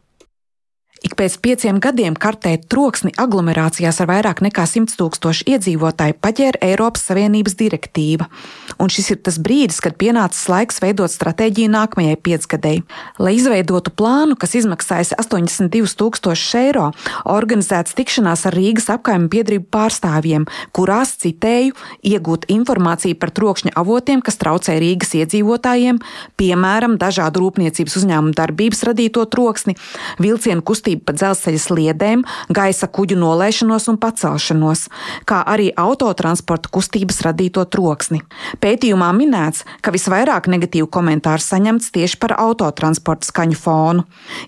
[0.99, 7.05] Ik pēc pieciem gadiem kartēt troksni aglomerācijās ar vairāk nekā 100 tūkstošu iedzīvotāju paģēra Eiropas
[7.07, 8.27] Savienības direktīva.
[8.79, 12.85] Un šis ir tas brīdis, kad pienācis laiks veidot stratēģiju nākamajai piecgadēji.
[13.23, 16.89] Lai izveidotu plānu, kas izmaksājas 82 tūkstošus eiro,
[17.29, 21.75] organizēts tikšanās ar Rīgas apkaimē biedrību pārstāvjiem, kurās, citēju,
[22.07, 26.01] iegūt informāciju par trokšņa avotiem, kas traucē Rīgas iedzīvotājiem,
[26.39, 29.75] piemēram, dažādu rūpniecības uzņēmumu darbības radīto troksni,
[30.23, 34.87] vilcienu kustību pa dzelzceļa sliedēm, gaisa kuģu nolaišanos un pacelšanos,
[35.29, 38.23] kā arī autotransporta kustības radīto troksni.
[38.69, 44.03] Pētījumā minēts, ka visvairāk negatīvu komentāru saņemts tieši par autotransporta skaņu fonu.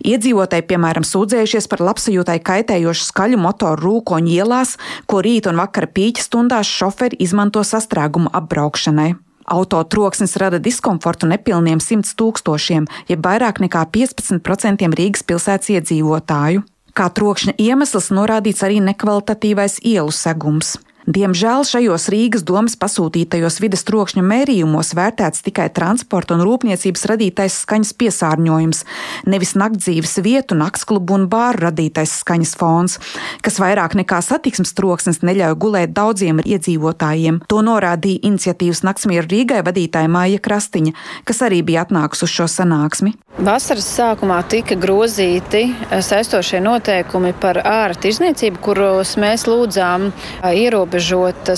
[0.05, 4.75] Iedzīvotāji, piemēram, sūdzējušies par labsajūtai kaitējošu skaļu motoru rūkoņu ielās,
[5.09, 9.15] ko rīta un vakara pīķa stundās šoferi izmanto sastrēgumu apbraukšanai.
[9.57, 16.67] Auto troksnis rada diskomfortu nepilniem 100 tūkstošiem, jeb vairāk nekā 15% Rīgas pilsētas iedzīvotāju.
[16.93, 20.77] Kā trokšņa iemesls norādīts arī nekvalitatīvais ielu segums.
[21.11, 27.91] Diemžēl šajos Rīgas domas pasūtītajos vides trokšņa mērījumos vērtēts tikai transporta un rūpniecības radītais skaņas
[27.99, 28.85] piesārņojums,
[29.27, 32.95] nevis naktdzīves vietu, naktsklubu un bāru radītais skaņas fons,
[33.43, 37.43] kas vairāk nekā satiksmes troksnis neļauj gulēt daudziem iedzīvotājiem.
[37.51, 40.95] To norādīja iniciatīvas Naktsmieru Rīgai vadītāja Māja Krastiņa,
[41.27, 43.17] kas arī bija atnākusi uz šo sanāksmi.
[43.41, 50.11] Vasaras sākumā tika grozīti saistošie noteikumi par ārā tirzniecību, kuros mēs lūdzām
[50.45, 51.00] ierobežot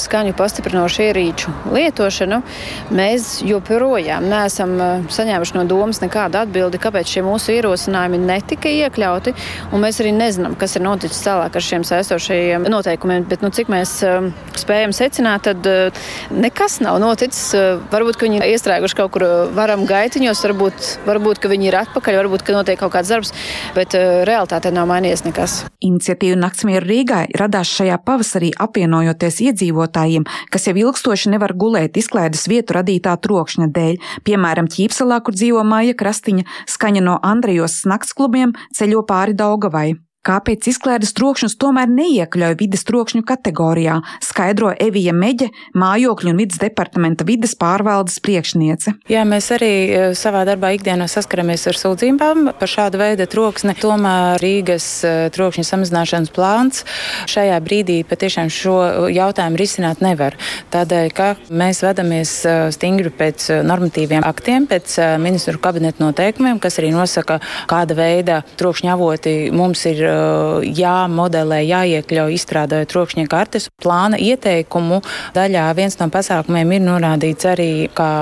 [0.00, 2.40] skaņu pastiprinošu ierīču lietošanu.
[2.94, 4.74] Mēs joprojām neesam
[5.12, 9.34] saņēmuši no domas nekādu atbildi, kāpēc šie mūsu ierosinājumi netika iekļauti,
[9.82, 13.26] mēs arī nezinām, kas ir noticis tālāk ar šiem saistošajiem noteikumiem.
[13.28, 13.98] Bet, nu, cik mēs
[14.58, 15.66] spējam secināt, tad
[16.32, 17.52] nekas nav noticis.
[17.92, 19.26] Varbūt, viņi ir iestrēguši kaut kur
[19.56, 23.32] varam gaitiņos, varbūt, varbūt viņi ir atpakaļ, varbūt, notiek kaut kāds darbs,
[23.76, 25.58] bet realitātē nav mainījies nekas.
[25.82, 28.52] Iniciatīva Naktsmieru Rīgai radās šajā pavasarī
[29.22, 35.34] apvienojoties iedzīvotājiem, kas jau ilgstoši nevar gulēt izklaides vietu radītā trokšņa dēļ, piemēram, Ķīpselā, kur
[35.34, 40.11] dzīvo Māja Krastiņa, skaņa no Andrejos naktsklubiem ceļo pāri Daugavai.
[40.22, 47.26] Kāpēc izklaides trokšņus tomēr neiekļauj vides trokšņu kategorijā, skaidro Evija Meģe, mājokļu un vidas departamenta
[47.26, 48.94] vides pārvaldes priekšniece.
[49.10, 53.74] Jā, mēs arī e, savā darbā ikdienā saskaramies ar sūdzībām par šādu veidu troksni.
[53.82, 56.84] Tomēr Rīgas e, trokšņa samazināšanas plāns
[57.32, 58.76] šajā brīdī patiešām šo
[59.10, 60.38] jautājumu risināt nevar.
[60.70, 66.94] Tādēļ, ka mēs vedamies e, stingri pēc normatīviem aktiem, pēc ministru kabineta noteikumiem, kas arī
[66.94, 70.11] nosaka, kāda veida trokšņa avoti mums ir
[70.66, 73.68] jāmodelē, jāiekļauj izstrādājot trokšņa kartes.
[73.82, 75.00] Plāna ieteikumu
[75.36, 78.12] daļā viens no pasākumiem ir norādīts arī kā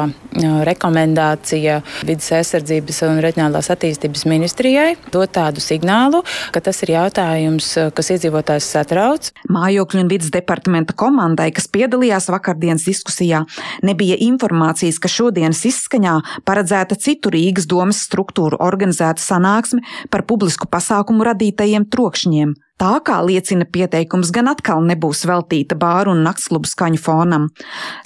[0.67, 6.23] rekomendācija vidas aizsardzības un reģionālās attīstības ministrijai dot tādu signālu,
[6.55, 9.31] ka tas ir jautājums, kas iedzīvotājs satrauc.
[9.51, 13.43] Mājokļu un vidas departamenta komandai, kas piedalījās vakardienas diskusijā,
[13.87, 16.17] nebija informācijas, ka šodienas izskaņā
[16.49, 22.55] paredzēta citu Rīgas domas struktūru organizēta sanāksme par publisku pasākumu radītajiem lieliem trokšņiem.
[22.81, 27.51] Tā kā liecina pieteikums, gan atkal nebūs veltīta bāru un naktsklubu skaņu fonam.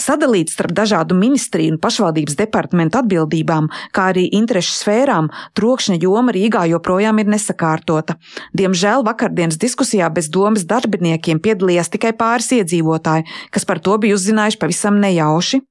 [0.03, 6.67] Sadalīts starp dažādu ministriju un pašvaldības departamentu atbildībām, kā arī interešu sfērām, trokšņa joma Rīgā
[6.73, 8.17] joprojām ir nesakārtota.
[8.53, 14.59] Diemžēl vakardienas diskusijā bez domas darbiniekiem piedalījās tikai pāris iedzīvotāji, kas par to bija uzzinājuši
[14.59, 15.63] pavisam nejauši.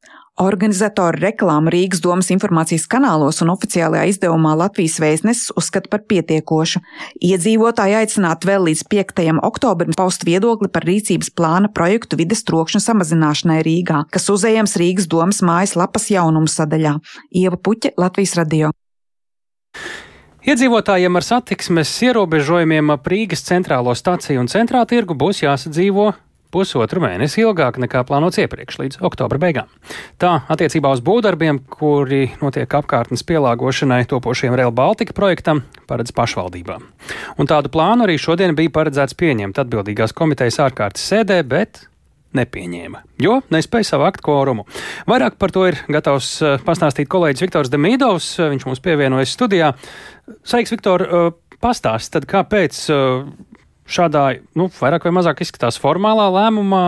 [0.41, 6.81] Organizatori reklāmu Rīgas domas informācijas kanālos un oficiālajā izdevumā Latvijas vēstnesis uzskata par pietiekošu.
[7.21, 9.21] Iedzīvotāji aicināti vēl līdz 5.
[9.45, 15.43] oktobrim paust viedokli par rīcības plāna projektu vides trokšņa samazināšanai Rīgā, kas uzējams Rīgas domas
[15.45, 16.97] mājas lapas jaunumu sadaļā.
[17.29, 18.73] Ieva Puķe, Latvijas radio.
[20.49, 26.09] Iedzīvotājiem ar satiksmes ierobežojumiem ap Rīgas centrālo staciju un centrā tirgu būs jāsadzīvo
[26.53, 29.71] pusotru mēnesi ilgāk nekā plānots iepriekš, līdz oktobra beigām.
[30.21, 36.85] Tā attiecībā uz būvdarbiem, kuri notiek apkārtnes pielāgošanai topošiem Rail Baltica projektam, paredz pašvaldībām.
[37.41, 41.87] Un tādu plānu arī šodien bija paredzēts pieņemt atbildīgās komitejas ārkārtas sēdē, bet
[42.37, 44.65] nepieņēma, jo nespēja savākt kvorumu.
[45.09, 48.33] Vairāk par to ir gatavs eh, pastāstīt kolēģis Viktors Demīdovs.
[48.53, 49.73] Viņš mums pievienojas studijā.
[50.41, 51.05] Sveiks, Viktor!
[51.07, 51.31] Eh,
[51.63, 53.21] Pastāst, tad kāpēc eh,
[53.89, 54.23] šādā,
[54.59, 56.83] nu, vairāk vai mazāk izskatās formālā lēmumā,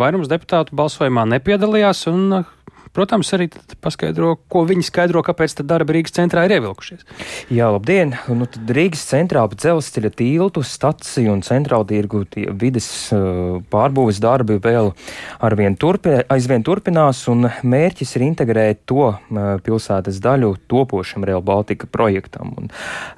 [0.00, 2.44] vairums deputātu balsojumā nepiedalījās, un
[2.94, 3.48] protams, arī
[3.82, 7.04] paskaidro, ko viņi skaidro, kāpēc darba Rīgas centrā ir ievilkušies.
[7.54, 8.14] Jā, labdien!
[8.30, 12.22] Nu, Rīgas centrā pa dzelzceļa tiltu, staciju un centrālu tirgu
[12.60, 14.92] vides uh, pārbūves darbi vēl
[15.44, 19.18] arvien turpi, aizvien turpinās, un mērķis ir integrēt to uh,
[19.64, 22.54] pilsētas daļu topošam Real Baltica projektam.
[22.60, 22.70] Un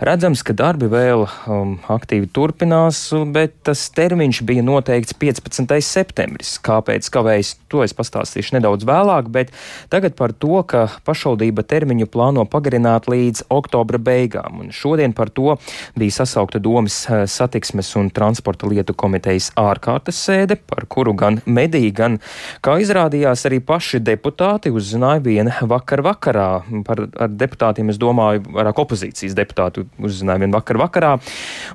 [0.04, 3.02] redzams, ka darbi vēl um, aktīvi turpinās,
[3.34, 5.76] bet tas termiņš bija noteikts 15.
[5.84, 6.56] septembris.
[6.64, 9.52] Kāpēc kavējas, to es pastāstīšu nedaudz vēlāk, bet
[9.92, 14.60] Tagad par to, ka pašvaldība termiņu plāno pagarināt līdz oktobra beigām.
[14.64, 15.56] Un šodien par to
[15.98, 21.92] bija sasaukta domas eh, satiksmes un transporta lietu komitejas ārkārtas sēde, par kuru gan mediji,
[21.96, 22.18] gan,
[22.64, 26.48] kā izrādījās, arī paši deputāti uzzināja viena vakar vakarā.
[26.86, 31.14] Par deputātiem es domāju, vairāk opozīcijas deputāti uzzināja vien vakar vakarā.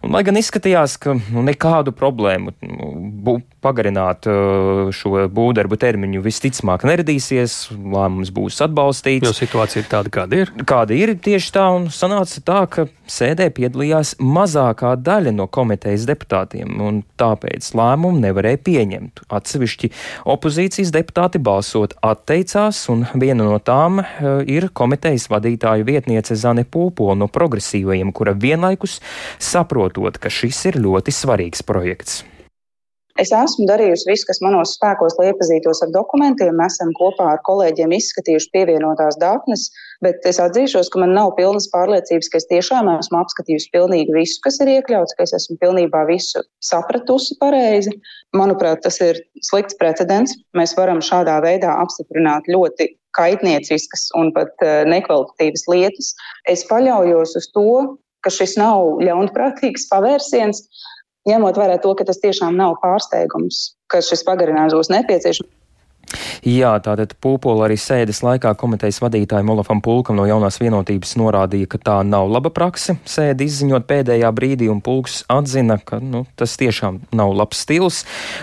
[0.02, 6.86] Un, lai gan izskatījās, ka nu, nekādu problēmu nu, pagarināt uh, šo būvdarbu termiņu visticamāk
[6.88, 9.26] neradīsies, lēmums būs atbalstīts.
[9.28, 10.54] Jo situācija ir tāda, kāda ir.
[10.68, 16.78] Kāda ir tieši tā, un sanāca tā, ka sēdē piedalījās mazākā daļa no komitejas deputātiem,
[16.84, 19.26] un tāpēc lēmumu nevarēja pieņemt.
[19.32, 19.92] Atsevišķi
[20.32, 27.18] opozīcijas deputāti balsot atteicās, un viena no tām uh, ir komitejas vadītāja vietniece Zane Pūpola
[27.20, 29.00] no progresīvajiem, kura vienlaikus
[29.42, 32.22] saprotot, ka šis ir ļoti svarīgs projekts.
[33.20, 36.54] Es esmu darījusi visu, kas manos spēkos, lai iepazītos ar dokumentiem.
[36.56, 39.68] Mēs esam kopā ar kolēģiem izskatījuši pievienotās datnes,
[40.06, 44.40] bet es atzīšos, ka man nav pilnas pārliecības, ka es tiešām esmu apskatījusi pilnīgi visu,
[44.46, 47.94] kas ir iekļauts, ka es esmu pilnībā visu sapratusi pareizi.
[48.38, 50.38] Manuprāt, tas ir slikts precedents.
[50.58, 56.14] Mēs varam šādā veidā apstiprināt ļoti kaitnieciskas un pat eh, nekvalitatīvas lietas.
[56.48, 60.64] Es paļaujos uz to, ka šis nav ļaunprātīgs pavērsiens,
[61.30, 65.50] ņemot vērā to, ka tas tiešām nav pārsteigums, ka šis pagarinājums būs nepieciešams.
[66.42, 71.80] Jā, tātad Pūpola arī sēdes laikā komitejas vadītājiem Olafam Pulkam no jaunās vienotības norādīja, ka
[71.82, 77.00] tā nav laba prakse sēdi izziņot pēdējā brīdī, un Pulks atzina, ka nu, tas tiešām
[77.18, 78.02] nav labs stils.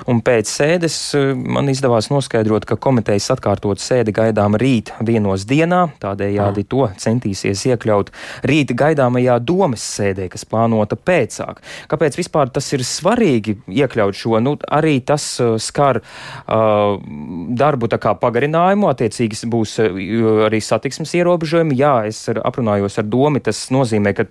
[0.09, 5.85] Un pēc sēdes eh, man izdevās noskaidrot, ka komitejas atkārtot sēdi gaidām rīt vienos dienā,
[6.03, 8.13] tādējādi to centīsies iekļaut
[8.49, 11.63] rīt gaidāmajā domas sēdē, kas plānota pēcāk.
[11.91, 14.39] Kāpēc vispār tas ir svarīgi iekļaut šo?
[14.45, 16.99] Nu, arī tas uh, skar uh,
[17.59, 19.99] darbu pagarinājumu, attiecīgi būs eh,
[20.49, 21.77] arī satiksmes ierobežojumi.
[21.79, 24.29] Jā, es aprunājos ar domu, tas nozīmē, ka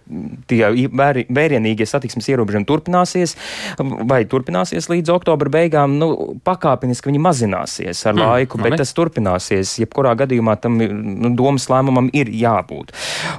[0.49, 3.35] tie vērienīgie satiksmes ierobežojumi turpināsies
[3.77, 5.97] vai turpināsies līdz oktobra beigām.
[6.01, 6.11] Nu,
[6.45, 9.77] pakāpeniski viņi mazināsies ar mm, laiku, bet tas turpināsies.
[9.83, 12.93] Jebkurā gadījumā tam nu, domas lēmumam ir jābūt.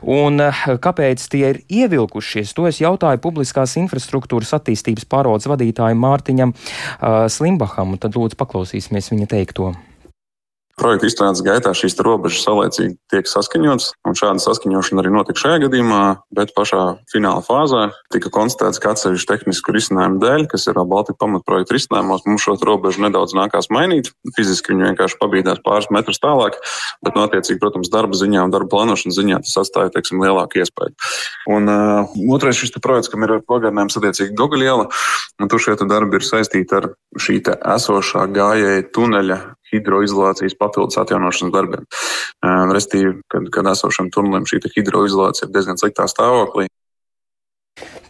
[0.04, 2.54] Un eh, kāpēc tie ir ievilkušies?
[2.58, 9.30] To es jautāju publiskās infrastruktūras attīstības pārvaldes vadītājiem Mārtiņam uh, Slimbaham, tad lūdzu paklausīsimies viņa
[9.34, 9.72] teikto.
[10.78, 16.02] Projekta izstrādes gaitā šīs robežas saulēcīgi tiek saskaņotas, un šāda saskaņošana arī notika šajā gadījumā,
[16.34, 21.74] bet pašā fināla fāzē tika konstatēts, ka atsevišķu tehnisku risinājumu dēļ, kas ir Baltika pamatprojekta
[21.74, 24.12] risinājumos, mums šo robežu nedaudz nākās mainīt.
[24.36, 26.60] Fiziski viņi vienkārši pabīdās pāris metrus tālāk,
[27.02, 30.94] bet, no attiecīgi, protams, darba ziņā un darba plānošanas ziņā tas atstāja, teiksim, lielāku iespēju.
[31.54, 34.88] Un uh, otrais šis projekts, kam ir pagarinājums attiecīgi Gogaļiela,
[35.42, 39.38] un tur šie darbi ir saistīti ar šī esošā gājēja tuneļa
[39.72, 41.86] hidroizolācijas papildus atjaunošanas darbiem.
[42.74, 46.68] Restīvi, kad, kad esošam tunelim šī hidroizolācija ir diezgan sliktā stāvoklī.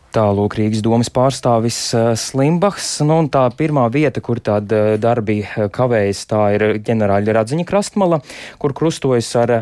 [0.08, 1.78] Tālūk Rīgas domas pārstāvis
[2.16, 2.86] Slimbachs.
[3.04, 8.22] Nu, tā pirmā vieta, kur tāda darbi kavējas, tā ir ģenerāļa Radziņa krastmala,
[8.62, 9.52] kur krustojas ar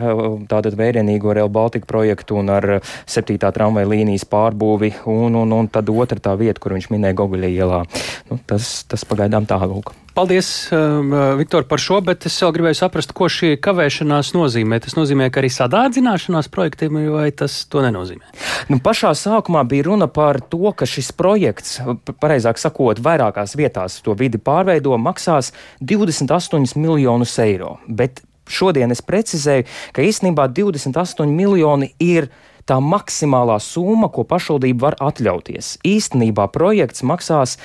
[0.47, 2.69] tātad vērienīgo Real Baltica projektu un ar
[3.11, 7.51] septītā tramvaja līnijas pārbūvi, un, un, un tad otra tā vieta, kur viņš minēja Goguļa
[7.51, 7.85] ielā.
[8.31, 9.97] Nu, tas, tas pagaidām tālūk.
[10.17, 14.79] Paldies, um, uh, Viktor, par šo, bet es vēl gribēju saprast, ko šī kavēšanās nozīmē.
[14.81, 18.25] Tas nozīmē, ka arī sadārdzināšanās projektiem, vai tas to nenozīmē?
[18.71, 21.79] Nu, pašā sākumā bija runa par to, ka šis projekts,
[22.23, 27.77] pareizāk sakot, vairākās vietās to vidi pārveido, maksās 28 miljonus eiro.
[27.89, 32.31] Bet šodien es precizēju, ka īstenībā 28 miljoni ir
[32.67, 35.77] tā maksimālā summa, ko pašvaldība var atļauties.
[35.87, 37.57] Īstenībā projekts maksās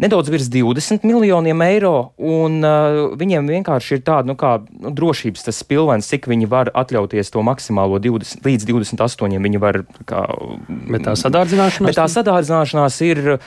[0.00, 5.42] nedaudz virs 20 miljoniem eiro, un uh, viņiem vienkārši ir tāda nu, kā, nu, drošības
[5.48, 9.42] tas pilvens, cik viņi var atļauties to maksimālo 20, līdz 28.
[9.46, 9.74] Viņi var,
[10.08, 10.20] kā,
[10.68, 13.40] bet tā sadārdzināšanās, bet tā sadārdzināšanās ir uh,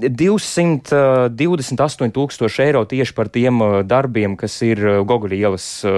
[0.00, 5.92] 228 tūkstoši eiro tieši par tiem uh, darbiem, kas ir uh, Goguļa ielas uh,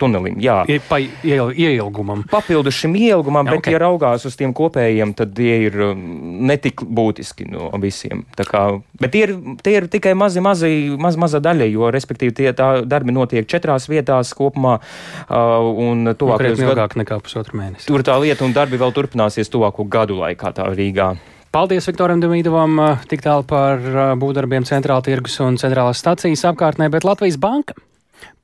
[0.00, 0.34] tunelim.
[0.44, 2.20] Jā, ie, pa, iel, ieilgumam.
[2.32, 3.74] Papildus šim ieilgumam, bet, okay.
[3.74, 6.00] ja raugās uz tiem kopējiem, tad tie ir um,
[6.48, 8.24] netik būtiski no visiem.
[8.38, 8.64] Tā kā,
[9.00, 13.14] bet tie ir, tie ir tikai mazi, mazi, maz, maza daļa, jo, respektīvi, tie darbi
[13.14, 16.72] notiek četrās vietās kopumā uh, un tuvākajos gados.
[16.72, 17.88] ilgāk nekā pusotru mēnesi.
[17.90, 21.14] Tur tā lieta un darbi vēl turpināsies tuvāko gadu laikā tā Rīgā.
[21.54, 23.78] Paldies Viktoram Demīdovam tik tālu par
[24.18, 27.78] būvdarbiem centrāla tirgus un centrālās stacijas apkārtnē, bet Latvijas banka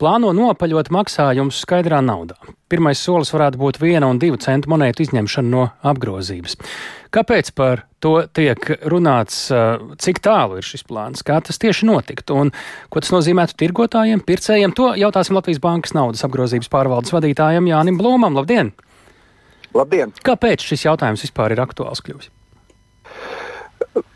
[0.00, 2.36] plāno nopaļot maksājumus skaidrā naudā.
[2.70, 6.56] Pirmais solis varētu būt viena un divu centu monētu izņemšana no apgrozības.
[7.10, 9.48] Kāpēc par to tiek runāts,
[10.00, 12.52] cik tālu ir šis plāns, kā tas tieši notiktu un
[12.88, 14.74] ko tas nozīmētu tirgotājiem, pircējiem?
[14.78, 18.38] To jautāsim Latvijas Bankas naudas apgrozības pārvaldes vadītājam Jānim Blūmam.
[18.38, 18.72] Labdien!
[19.74, 20.14] Labdien!
[20.26, 22.30] Kāpēc šis jautājums vispār ir aktuāls kļuvis?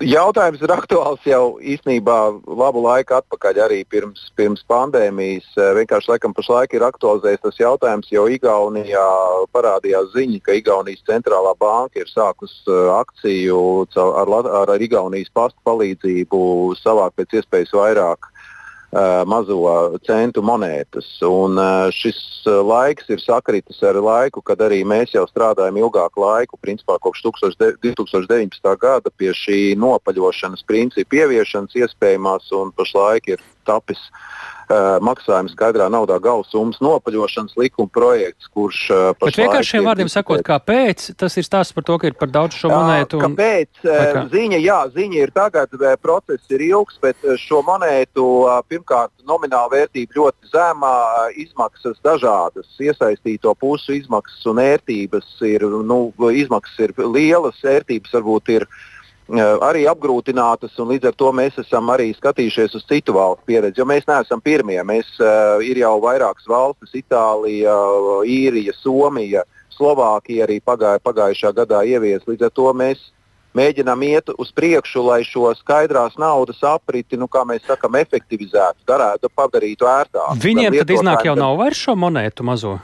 [0.04, 2.16] Jautājums ir aktuāls jau īstenībā
[2.46, 5.48] labu laiku atpakaļ, arī pirms, pirms pandēmijas.
[5.78, 9.06] Vienkārši laikam pašlaik ir aktualizējies tas jautājums, jo Igaunijā
[9.56, 12.54] parādījās ziņa, ka Igaunijas centrālā banka ir sākus
[13.00, 13.58] akciju
[13.98, 16.44] ar, ar, ar Igaunijas pastu palīdzību
[16.78, 18.30] savākt pēc iespējas vairāk
[19.26, 19.58] mazo
[20.06, 21.06] centu monētas.
[21.26, 26.22] Un, uh, šis uh, laiks ir sakritis ar laiku, kad arī mēs jau strādājam ilgāku
[26.22, 28.74] laiku, principā kopš 2019.
[28.80, 34.53] gada pie šī nopaļošanas principa ieviešanas iespējamās, un pašlaik ir tapis uh,
[35.04, 39.24] maksājuma skaidrā naudā gala summas nopaļošanas likuma projekts, kurš uh, pašlaik.
[39.24, 42.70] Bet vienkāršiem vārdiem sakot, kāpēc tas ir stāsts par to, ka ir par daudz šo
[42.72, 43.20] monētu?
[43.20, 43.34] Un...
[43.34, 43.82] Kāpēc?
[43.84, 44.24] Kā?
[44.32, 50.18] Ziņa, jā, ziņa ir tagad, process ir ilgs, bet šo monētu uh, pirmkārt nomināla vērtība
[50.20, 50.94] ļoti zemā,
[51.40, 56.00] izmaksas dažādas, iesaistīto pušu izmaksas un ērtības ir, nu,
[56.32, 58.68] izmaksas ir lielas, ērtības varbūt ir
[59.32, 63.80] arī apgrūtinātas, un līdz ar to mēs esam arī skatījušies uz citu valstu pieredzi.
[63.80, 64.82] Jo mēs neesam pirmie.
[64.84, 67.74] Mēs, uh, ir jau vairākas valstis- Itālija,
[68.24, 69.44] Īrija, Somija,
[69.74, 72.24] Slovākija arī pagāja, pagājušā gadā ievies.
[72.26, 72.98] Līdz ar to mēs
[73.54, 79.30] mēģinām iet uz priekšu, lai šo skaidrās naudas apriti, nu, kā mēs sakām, efektivizētu, darētu,
[79.34, 80.40] padarītu ērtāku.
[80.42, 82.78] Viņiem tad iznāk jau nav vairs šo monētu mazo.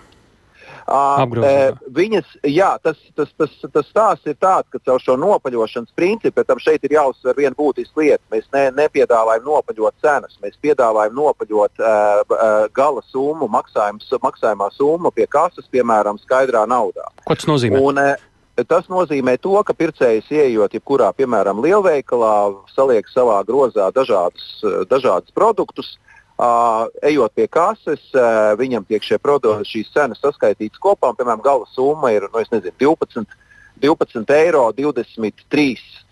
[0.91, 6.43] Uh, viņas, jā, tas, tas, tas, tas stāsts ir tāds, ka caur šo nopaļošanas principu,
[6.43, 8.23] tam šeit ir jāuzsver viena būtiska lieta.
[8.35, 15.29] Mēs ne, nepiedāvājam nopaļot cenas, mēs piedāvājam nopaļot uh, uh, gala summu, maksājumā summu pie
[15.31, 17.07] kases, piemēram, skaidrā naudā.
[17.23, 17.79] Ko tas nozīmē?
[17.79, 18.27] Un, uh,
[18.69, 22.33] Tas nozīmē to, ka pircējs ieejot jebkurā, piemēram, lielveikalā,
[22.75, 24.51] saliek savā grozā dažādus,
[24.91, 26.10] dažādus produktus, uh,
[26.41, 31.11] Uh, ejot pie kases, uh, viņam tiek šie produkti, šīs cenas saskaitītas kopā.
[31.13, 33.35] Un, piemēram, gala summa ir nu, nezinu, 12,
[33.83, 35.67] 12 eiro 23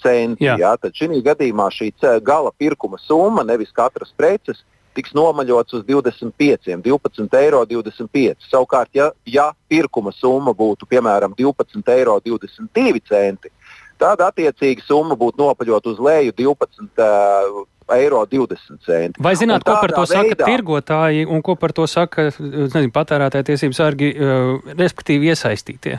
[0.05, 0.45] centi.
[0.45, 0.59] Jā.
[0.61, 1.95] Jā, tad šī gadījumā šī
[2.27, 4.61] gala pirkuma summa, nevis katras preces,
[4.99, 8.51] tiks nomaļots uz 25, 12 eiro 25.
[8.51, 13.49] Savukārt, ja, ja pirkuma summa būtu piemēram 12 eiro 22 centi,
[13.97, 17.65] tad attiecīgi summa būtu nopaļot uz leju 12 uh,
[17.97, 19.23] eiro 20 centi.
[19.23, 20.35] Vai zināt, ko par to veidā...
[20.37, 25.99] saka tirgotāji un ko par to saka nezinu, patērētāja tiesības sargi, uh, respektīvi iesaistītie?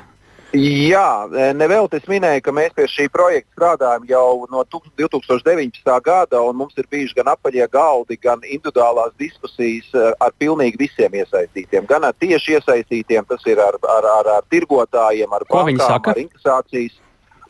[0.50, 5.84] Jā, nevelti es minēju, ka mēs pie šī projekta strādājam jau no 2019.
[6.02, 11.86] gada, un mums ir bijuši gan apaļie galdi, gan individuālās diskusijas ar pilnīgi visiem iesaistītiem.
[11.86, 16.98] Gan ar tieši iesaistītiem, tas ir ar, ar, ar, ar tirgotājiem, ar bankām, ar inkasācijas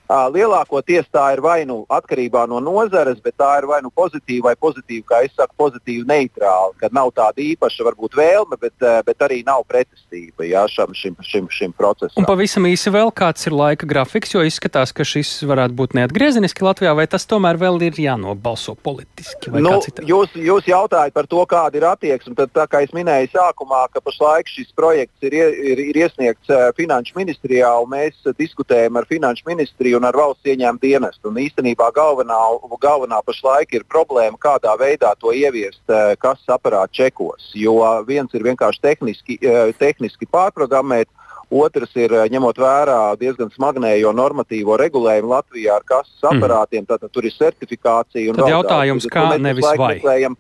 [0.09, 4.55] Lielākoties tā ir vai nu atkarībā no nozares, bet tā ir vai nu pozitīva vai
[4.57, 8.73] pozitīva, kā es saku, pozitīva neitrāla, kad nav tāda īpaša varbūt vēlme, bet,
[9.05, 12.17] bet arī nav pretestība jā, šam, šim, šim, šim procesam.
[12.17, 16.65] Un pavisam īsi vēl kāds ir laika grafiks, jo izskatās, ka šis varētu būt neatgriezeniski
[16.65, 19.53] Latvijā, vai tas tomēr vēl ir jānobalso politiski?
[19.53, 19.77] Nu,
[20.09, 24.01] jūs, jūs jautājat par to, kāda ir attieksme, tad tā kā es minēju sākumā, ka
[24.01, 26.49] pašlaik šis projekts ir, ir, ir iesniegts
[26.81, 31.29] Finanšu ministrijā, un mēs diskutējam ar Finanšu ministriju un ar valsts ieņēmumu dienestu.
[31.29, 32.39] Un īstenībā galvenā,
[32.81, 37.51] galvenā pašlaik ir problēma, kādā veidā to ieviest eh, kases aparāta čekos.
[37.55, 37.77] Jo
[38.07, 41.11] viens ir vienkārši tehniski, eh, tehniski pārprogrammēt,
[41.49, 46.37] Otrs ir eh, ņemot vērā diezgan smagnējo normatīvo regulējumu Latvijā ar kases mhm.
[46.37, 46.85] aparātiem.
[46.85, 46.89] Mm.
[46.91, 48.35] Tad tur ir certifikācija.
[48.37, 49.95] Tad jautājums, kā nevis vai?
[49.97, 50.37] Meklējam,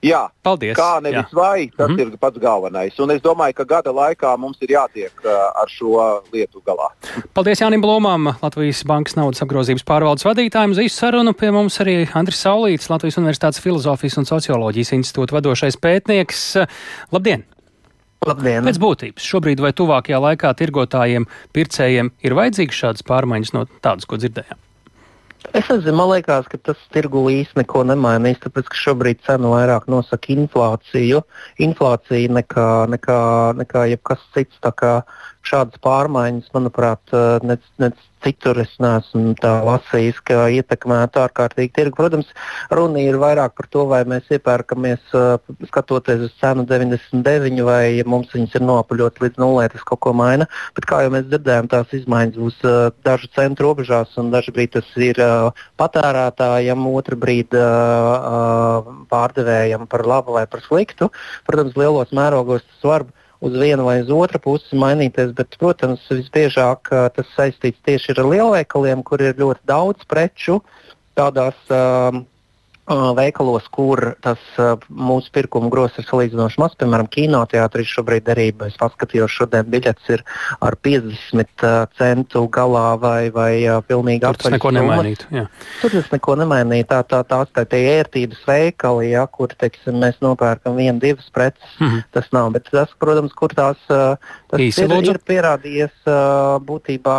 [0.00, 0.72] Jā, Paldies.
[0.78, 1.36] Kā nevis Jā.
[1.36, 2.12] vai, tas mm -hmm.
[2.12, 2.98] ir pats galvenais.
[2.98, 6.88] Un es domāju, ka gada laikā mums ir jātiek ar šo lietu galā.
[7.34, 10.70] Paldies Jānim Blūmam, Latvijas Bankas naudas apgrozības pārvaldes vadītājiem.
[10.70, 15.76] Uz īsu sarunu pie mums arī Andris Saulīts, Latvijas Universitātes filozofijas un socioloģijas institūta vadošais
[15.76, 16.66] pētnieks.
[17.12, 17.44] Labdien!
[18.26, 18.64] Labdien!
[18.64, 24.16] Pēc būtības šobrīd vai tuvākajā laikā tirgotājiem, pircējiem ir vajadzīgas šādas pārmaiņas no tādas, ko
[24.16, 24.69] dzirdējām?
[25.56, 29.88] Es nezinu, man liekas, ka tas tirgu īsti neko nemainīs, tāpēc ka šobrīd cena vairāk
[29.90, 31.22] nosaka inflāciju,
[31.66, 33.20] inflāciju nekā, nekā,
[33.58, 34.60] nekā jebkas cits.
[34.62, 34.92] Tā kā
[35.46, 37.12] šādas pārmaiņas, manuprāt,
[37.46, 41.96] nec, nec citur es neesmu lasījis, ka ietekmētu ārkārtīgi tirgu.
[41.96, 42.28] Protams,
[42.74, 45.14] runa ir vairāk par to, vai mēs iepērkamies
[45.70, 50.48] skatoties uz cenu 99 vai mums viņas ir nopaļot līdz nulē, tas kaut ko maina.
[50.76, 52.60] Bet kā jau mēs dzirdējām, tās izmaiņas būs
[53.06, 55.22] dažu centu robežās un daži brīdi tas ir
[55.80, 57.64] patērētājiem, otru brīdi
[59.10, 61.08] pārdevējiem par labu vai par sliktu.
[61.48, 66.04] Protams, lielos mērogos tas var būt uz vienu vai uz otru pusi mainīties, bet, protams,
[66.12, 70.60] visbiežāk tas saistīts tieši ar lielveikaliem, kur ir ļoti daudz preču
[71.18, 72.24] tādās um,
[72.90, 74.40] veikalos, kur tas
[74.88, 76.78] mūsu pirkuma grozs ir salīdzinoši mazs.
[76.80, 80.24] Piemēram, kinoteātrī šobrīd arī es paskatījos, šodien biļets ir
[80.60, 81.66] ar 50
[81.98, 83.52] centu galā vai, vai
[83.86, 84.42] pilnīgi apziņā.
[84.42, 85.28] Tas neko nemainītu.
[85.34, 85.46] Jā.
[85.82, 86.88] Tur tas neko nemainītu.
[86.90, 91.70] Tā, tā, tās tā tie ērtības veikali, ja, kur teiksim, mēs nopērkam vienu, divas preces,
[91.78, 92.02] mm -hmm.
[92.16, 92.50] tas nav.
[92.56, 95.14] Bet tas, protams, kur tās tas Īsi, ir, lūdzu.
[95.14, 96.10] ir pierādījies
[96.66, 97.18] būtībā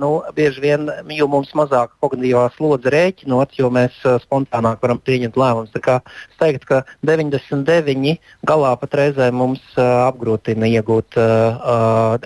[0.00, 3.92] nu, bieži vien, jo mums mazāk kognitīvā slodze rēķinot, jo mēs
[4.24, 5.74] spontānāk varam pieņemt lēmumus.
[5.76, 8.16] Es teiktu, ka 99
[8.46, 12.16] galā pat reizē mums uh, apgrūtina iegūt uh,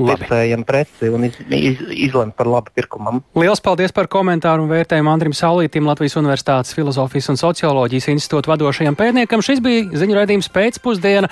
[0.00, 3.22] pircējiem preci un iz, iz, izlemt par labu pirkumam.
[3.38, 8.98] Lielas paldies par komentāru un vērtējumu Andrim Saulītim, Latvijas Universitātes Filozofijas un Socioloģijas institūta vadošajam
[8.98, 9.44] pētniekam.
[9.44, 11.30] Šis bija ziņu raidījums pēcpusdiena.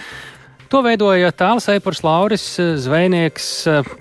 [0.72, 3.51] To veidoja tāls Eipurs Lauris, zvejnieks.
[3.70, 3.93] Uh,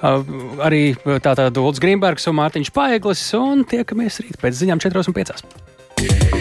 [0.00, 5.69] arī tātad Dulds Grīmbergs un Mārtiņš Paeglis, un tiekamies rīt pēc ziņām 4 un 5.
[6.00, 6.39] Yeah.